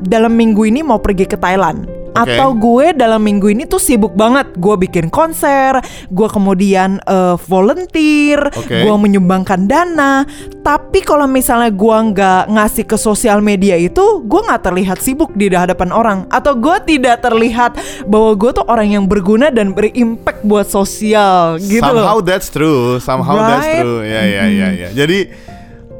dalam 0.00 0.32
minggu 0.32 0.62
ini 0.66 0.80
mau 0.82 0.98
pergi 0.98 1.24
ke 1.24 1.36
Thailand. 1.36 1.98
Oke. 2.18 2.34
Atau 2.34 2.50
gue 2.56 2.96
dalam 2.96 3.20
minggu 3.22 3.52
ini 3.52 3.62
tuh 3.62 3.78
sibuk 3.78 4.16
banget 4.16 4.50
Gue 4.58 4.74
bikin 4.74 5.06
konser 5.06 5.78
Gue 6.10 6.26
kemudian 6.26 6.98
eh, 7.04 7.36
volunteer 7.46 8.48
Oke. 8.48 8.82
Gue 8.82 8.94
menyumbangkan 8.98 9.68
dana 9.68 10.24
Tapi 10.64 11.04
kalau 11.04 11.30
misalnya 11.30 11.70
gue 11.70 11.96
nggak 12.10 12.42
ngasih 12.50 12.84
ke 12.88 12.96
sosial 12.98 13.38
media 13.38 13.78
itu 13.78 14.24
Gue 14.24 14.40
nggak 14.40 14.66
terlihat 14.66 14.98
sibuk 14.98 15.30
di 15.36 15.52
hadapan 15.52 15.94
orang 15.94 16.18
Atau 16.32 16.58
gue 16.58 16.80
tidak 16.88 17.22
terlihat 17.22 17.78
bahwa 18.10 18.34
gue 18.34 18.50
tuh 18.50 18.66
orang 18.66 18.98
yang 18.98 19.04
berguna 19.06 19.52
dan 19.54 19.76
berimpact 19.76 20.42
buat 20.42 20.66
sosial 20.66 21.60
gitu 21.60 21.84
Somehow 21.84 22.18
loh 22.18 22.24
that's 22.24 22.48
true, 22.50 22.98
somehow 22.98 23.36
that's 23.36 23.68
Right? 23.68 23.84
true. 23.84 24.00
Ya 24.02 24.22
ya 24.26 24.44
ya 24.48 24.68
ya. 24.74 24.88
Jadi 24.96 25.28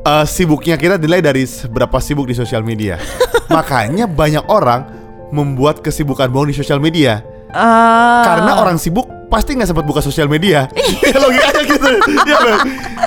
eh, 0.08 0.24
sibuknya 0.24 0.80
kita 0.80 0.96
dinilai 0.96 1.20
dari 1.20 1.44
seberapa 1.44 2.00
sibuk 2.00 2.24
di 2.24 2.34
sosial 2.34 2.64
media. 2.64 2.96
Makanya 3.54 4.08
banyak 4.08 4.48
orang 4.48 4.88
membuat 5.28 5.84
kesibukan 5.84 6.32
bohong 6.32 6.48
di 6.48 6.56
sosial 6.56 6.80
media. 6.80 7.20
Ah. 7.52 8.24
Karena 8.24 8.60
orang 8.60 8.80
sibuk 8.80 9.08
pasti 9.28 9.52
nggak 9.56 9.68
sempat 9.68 9.84
buka 9.84 10.00
sosial 10.00 10.28
media. 10.28 10.68
Logikanya 11.22 11.62
gitu. 11.64 11.88
Ya. 12.24 12.40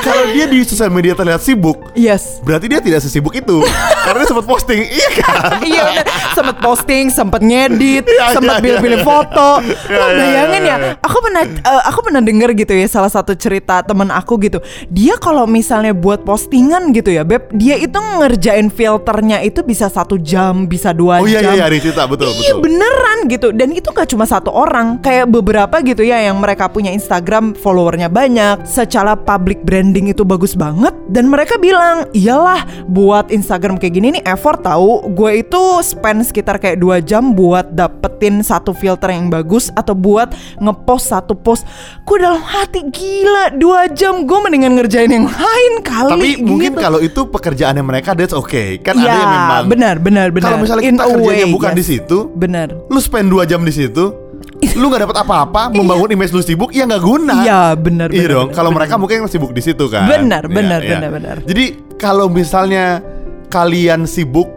Kalau 0.02 0.26
dia 0.30 0.46
di 0.46 0.60
sosial 0.62 0.90
media 0.90 1.14
terlihat 1.14 1.40
sibuk, 1.40 1.78
Yes 1.94 2.42
berarti 2.42 2.66
dia 2.68 2.82
tidak 2.82 3.00
sesibuk 3.00 3.32
itu. 3.32 3.62
Karena 4.02 4.26
dia 4.26 4.30
sempat 4.30 4.46
posting, 4.46 4.82
iya 4.86 5.10
kan? 5.22 5.40
Iya. 5.72 6.04
Sempet 6.34 6.58
posting, 6.60 7.06
sempet 7.08 7.42
ngedit, 7.44 8.04
Iya, 8.04 8.34
iya, 8.34 8.58
pilih-pilih 8.60 9.00
iya. 9.00 9.06
foto. 9.06 9.50
Iya, 9.62 9.96
Lo 9.96 10.06
bayangin 10.18 10.62
ya, 10.66 10.76
aku 11.00 11.18
pernah 11.22 11.44
eh, 11.46 11.82
aku 11.86 12.00
pernah 12.02 12.22
denger 12.24 12.50
gitu 12.58 12.74
ya 12.74 12.88
salah 12.90 13.12
satu 13.12 13.38
cerita 13.38 13.86
temen 13.86 14.10
aku 14.10 14.42
gitu. 14.42 14.58
Dia 14.90 15.16
kalau 15.22 15.46
misalnya 15.46 15.94
buat 15.94 16.26
postingan 16.26 16.92
gitu 16.92 17.14
ya, 17.14 17.22
beb, 17.22 17.54
dia 17.54 17.78
itu 17.78 17.94
ngerjain 17.94 18.74
filternya 18.74 19.46
itu 19.46 19.62
bisa 19.62 19.86
satu 19.88 20.18
jam, 20.18 20.66
bisa 20.66 20.92
dua 20.92 21.22
Oh 21.22 21.28
iya 21.30 21.44
jam. 21.46 21.54
iya, 21.54 21.62
iya 21.62 21.64
ada 21.70 21.78
cerita 21.78 22.04
betul 22.10 22.28
Iya 22.32 22.54
betul. 22.58 22.62
beneran 22.66 23.18
gitu 23.28 23.48
Dan 23.52 23.70
itu 23.76 23.88
gak 23.92 24.08
cuma 24.10 24.26
satu 24.26 24.50
orang 24.50 24.98
Kayak 25.04 25.28
beberapa 25.30 25.76
gitu 25.84 26.02
ya 26.02 26.18
Yang 26.24 26.38
mereka 26.40 26.66
punya 26.72 26.90
Instagram 26.90 27.54
followernya 27.54 28.08
banyak 28.08 28.64
Secara 28.66 29.14
public 29.14 29.62
branding 29.62 29.91
branding 29.92 30.16
itu 30.16 30.24
bagus 30.24 30.56
banget 30.56 30.96
dan 31.12 31.28
mereka 31.28 31.60
bilang 31.60 32.08
iyalah 32.16 32.64
buat 32.88 33.28
Instagram 33.28 33.76
kayak 33.76 33.92
gini 34.00 34.08
nih 34.16 34.24
effort 34.24 34.64
tahu 34.64 35.04
gue 35.12 35.44
itu 35.44 35.60
spend 35.84 36.24
sekitar 36.24 36.64
kayak 36.64 36.80
dua 36.80 37.04
jam 37.04 37.36
buat 37.36 37.76
dapetin 37.76 38.40
satu 38.40 38.72
filter 38.72 39.12
yang 39.12 39.28
bagus 39.28 39.68
atau 39.76 39.92
buat 39.92 40.32
ngepost 40.64 41.12
satu 41.12 41.36
post 41.36 41.68
gue 42.08 42.18
dalam 42.24 42.40
hati 42.40 42.88
gila 42.88 43.52
dua 43.60 43.92
jam 43.92 44.24
gue 44.24 44.40
mendingan 44.40 44.80
ngerjain 44.80 45.12
yang 45.12 45.28
lain 45.28 45.74
kali 45.84 46.16
Tapi 46.16 46.30
mungkin 46.40 46.72
gitu. 46.72 46.80
kalau 46.80 47.00
itu 47.04 47.28
pekerjaannya 47.28 47.84
mereka 47.84 48.16
that's 48.16 48.32
okay. 48.32 48.80
Kan 48.80 48.96
ada 48.96 49.12
ya 49.12 49.16
yang 49.20 49.28
memang 49.28 49.64
benar 49.68 49.96
benar 50.00 50.28
benar 50.32 50.56
Kalau 50.56 50.64
misalnya 50.64 50.88
kita 50.88 51.04
kerjanya 51.20 51.48
way, 51.52 51.52
bukan 51.52 51.72
yes. 51.76 51.78
di 51.78 51.84
situ, 51.84 52.18
benar 52.32 52.72
lu 52.88 53.00
spend 53.04 53.28
2 53.28 53.44
jam 53.44 53.60
di 53.68 53.76
situ, 53.76 54.31
lu 54.80 54.88
nggak 54.88 55.04
dapat 55.08 55.18
apa-apa, 55.24 55.62
membangun 55.74 56.10
image 56.16 56.32
lu 56.32 56.40
sibuk, 56.40 56.72
ya 56.72 56.88
nggak 56.88 57.04
guna. 57.04 57.36
Iya 57.44 57.62
benar 57.76 58.08
Iya 58.12 58.28
dong. 58.32 58.50
Kalau 58.56 58.72
mereka 58.72 58.96
mungkin 58.96 59.28
sibuk 59.28 59.52
di 59.52 59.62
situ 59.64 59.88
kan. 59.92 60.08
Benar, 60.08 60.48
Iya, 60.48 60.54
benar, 60.54 60.80
iya. 60.82 60.92
benar, 60.98 61.10
benar. 61.12 61.36
Jadi 61.44 61.66
kalau 62.00 62.32
misalnya 62.32 63.04
kalian 63.52 64.08
sibuk 64.08 64.48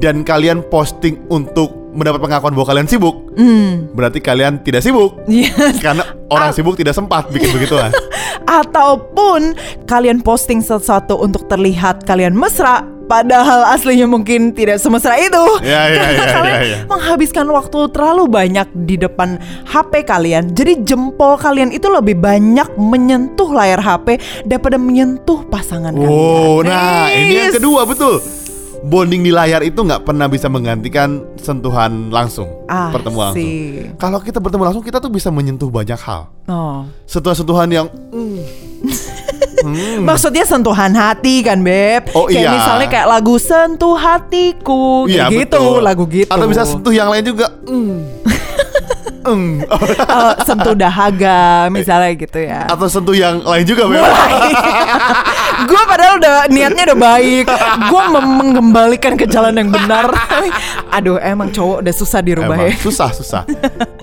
dan 0.00 0.24
kalian 0.24 0.64
posting 0.72 1.20
untuk 1.28 1.70
mendapat 1.94 2.18
pengakuan 2.18 2.52
bahwa 2.58 2.66
kalian 2.74 2.88
sibuk, 2.90 3.14
berarti 3.94 4.18
kalian 4.18 4.58
tidak 4.66 4.82
sibuk. 4.82 5.14
Yes. 5.30 5.78
Karena 5.78 6.02
orang 6.26 6.50
sibuk 6.50 6.74
tidak 6.74 6.98
sempat 6.98 7.30
bikin 7.30 7.54
begituan. 7.54 7.94
Ataupun 8.60 9.54
kalian 9.86 10.18
posting 10.20 10.58
sesuatu 10.58 11.14
untuk 11.22 11.46
terlihat 11.46 12.02
kalian 12.02 12.34
mesra 12.34 12.82
Padahal 13.04 13.68
aslinya 13.70 14.04
mungkin 14.04 14.50
tidak 14.50 14.80
semesra 14.80 15.14
itu 15.16 15.44
Ya, 15.60 15.86
ya, 15.86 16.00
Karena 16.00 16.12
ya, 16.16 16.26
kalian 16.32 16.54
ya, 16.54 16.64
ya. 16.64 16.78
menghabiskan 16.88 17.46
waktu 17.46 17.78
terlalu 17.88 18.24
banyak 18.26 18.68
di 18.82 18.96
depan 18.96 19.36
HP 19.64 20.02
kalian 20.02 20.50
Jadi 20.50 20.82
jempol 20.82 21.36
kalian 21.36 21.68
itu 21.68 21.86
lebih 21.86 22.16
banyak 22.16 22.66
menyentuh 22.74 23.48
layar 23.48 23.78
HP 23.78 24.16
Daripada 24.42 24.76
menyentuh 24.76 25.44
pasangan 25.46 25.92
Oh, 25.94 26.60
kalian 26.60 26.66
nah 26.66 27.06
ini 27.08 27.34
yang 27.38 27.54
kedua 27.54 27.84
betul. 27.84 28.18
Bonding 28.84 29.24
di 29.24 29.32
layar 29.32 29.64
itu 29.64 29.80
nggak 29.80 30.04
pernah 30.04 30.28
bisa 30.28 30.44
menggantikan 30.44 31.24
sentuhan 31.40 32.12
langsung, 32.12 32.52
Ah, 32.68 32.92
bertemu 32.92 33.16
langsung. 33.16 33.48
Kalau 33.96 34.20
kita 34.20 34.36
bertemu 34.36 34.60
langsung, 34.60 34.84
kita 34.84 35.00
tuh 35.00 35.08
bisa 35.08 35.32
menyentuh 35.32 35.72
banyak 35.72 35.96
hal. 35.96 36.28
Oh. 36.44 36.84
Sentuhan-sentuhan 37.08 37.64
yang 37.72 37.88
mm, 37.88 38.73
Hmm. 39.64 40.04
Maksudnya 40.04 40.44
sentuhan 40.44 40.92
hati 40.92 41.40
kan 41.40 41.60
Beb 41.60 42.12
Oh, 42.12 42.28
Kayak 42.28 42.36
iya. 42.36 42.50
misalnya 42.52 42.86
kayak 42.90 43.06
lagu 43.08 43.34
Sentuh 43.36 43.96
Hatiku 43.96 45.08
Iya, 45.08 45.28
Kayak 45.28 45.48
gitu 45.48 45.62
betul. 45.62 45.80
lagu 45.80 46.04
gitu 46.04 46.28
Atau 46.28 46.46
bisa 46.46 46.62
sentuh 46.64 46.92
yang 46.92 47.08
lain 47.08 47.24
juga. 47.24 47.46
Mm. 47.64 47.98
Mm. 49.24 49.64
Eh, 49.64 50.34
sentuh 50.48 50.76
dahaga 50.76 51.72
misalnya 51.72 52.12
gitu 52.12 52.44
ya. 52.44 52.68
Atau 52.68 52.92
sentuh 52.92 53.16
yang 53.16 53.40
lain 53.40 53.64
juga, 53.64 53.88
Beb. 53.88 54.04
gue 55.72 55.82
padahal 55.88 56.20
udah 56.20 56.34
niatnya 56.52 56.92
udah 56.92 56.98
baik. 57.00 57.48
Gue 57.88 58.02
mengembalikan 58.12 59.16
ke 59.16 59.24
jalan 59.24 59.56
yang 59.56 59.72
benar. 59.72 60.12
Aduh, 60.92 61.16
emang 61.16 61.48
cowok 61.48 61.80
udah 61.80 61.94
susah 61.96 62.20
dirubah 62.20 62.52
Emang 62.52 62.68
ya. 62.68 62.76
susah 62.76 63.08
susah. 63.16 63.42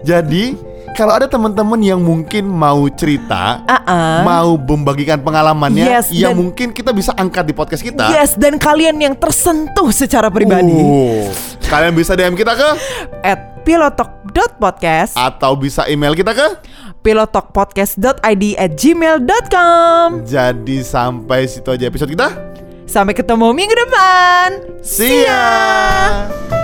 Jadi 0.02 0.58
kalau 0.92 1.14
ada 1.14 1.26
teman-teman 1.26 1.80
yang 1.80 1.98
mungkin 1.98 2.46
mau 2.46 2.86
cerita, 2.90 3.64
Ah-ah. 3.64 4.22
mau 4.22 4.56
membagikan 4.56 5.18
pengalamannya, 5.18 5.84
Yes, 5.84 6.08
yang 6.10 6.32
dan- 6.32 6.40
mungkin 6.42 6.68
kita 6.70 6.92
bisa 6.92 7.12
angkat 7.14 7.44
di 7.44 7.54
podcast 7.54 7.82
kita. 7.82 8.12
Yes, 8.12 8.36
dan 8.36 8.56
kalian 8.56 8.98
yang 8.98 9.14
tersentuh 9.14 9.90
secara 9.92 10.28
pribadi. 10.28 10.70
Oh, 10.70 11.32
kalian 11.66 11.92
bisa 11.92 12.14
DM 12.14 12.34
kita 12.34 12.54
ke 12.54 12.70
At 13.22 13.40
pilotok.podcast 13.62 15.14
atau 15.14 15.54
bisa 15.54 15.86
email 15.86 16.12
kita 16.12 16.32
ke. 16.32 16.48
pilotokpodcast.id 17.02 18.22
at 18.56 18.72
gmail.com 18.76 20.22
Jadi 20.22 20.82
sampai 20.82 21.46
situ 21.46 21.66
aja 21.68 21.84
episode 21.84 22.10
kita. 22.10 22.30
Sampai 22.86 23.16
ketemu 23.16 23.50
minggu 23.50 23.74
depan 23.74 24.48
See 24.84 25.26
ya. 25.26 26.61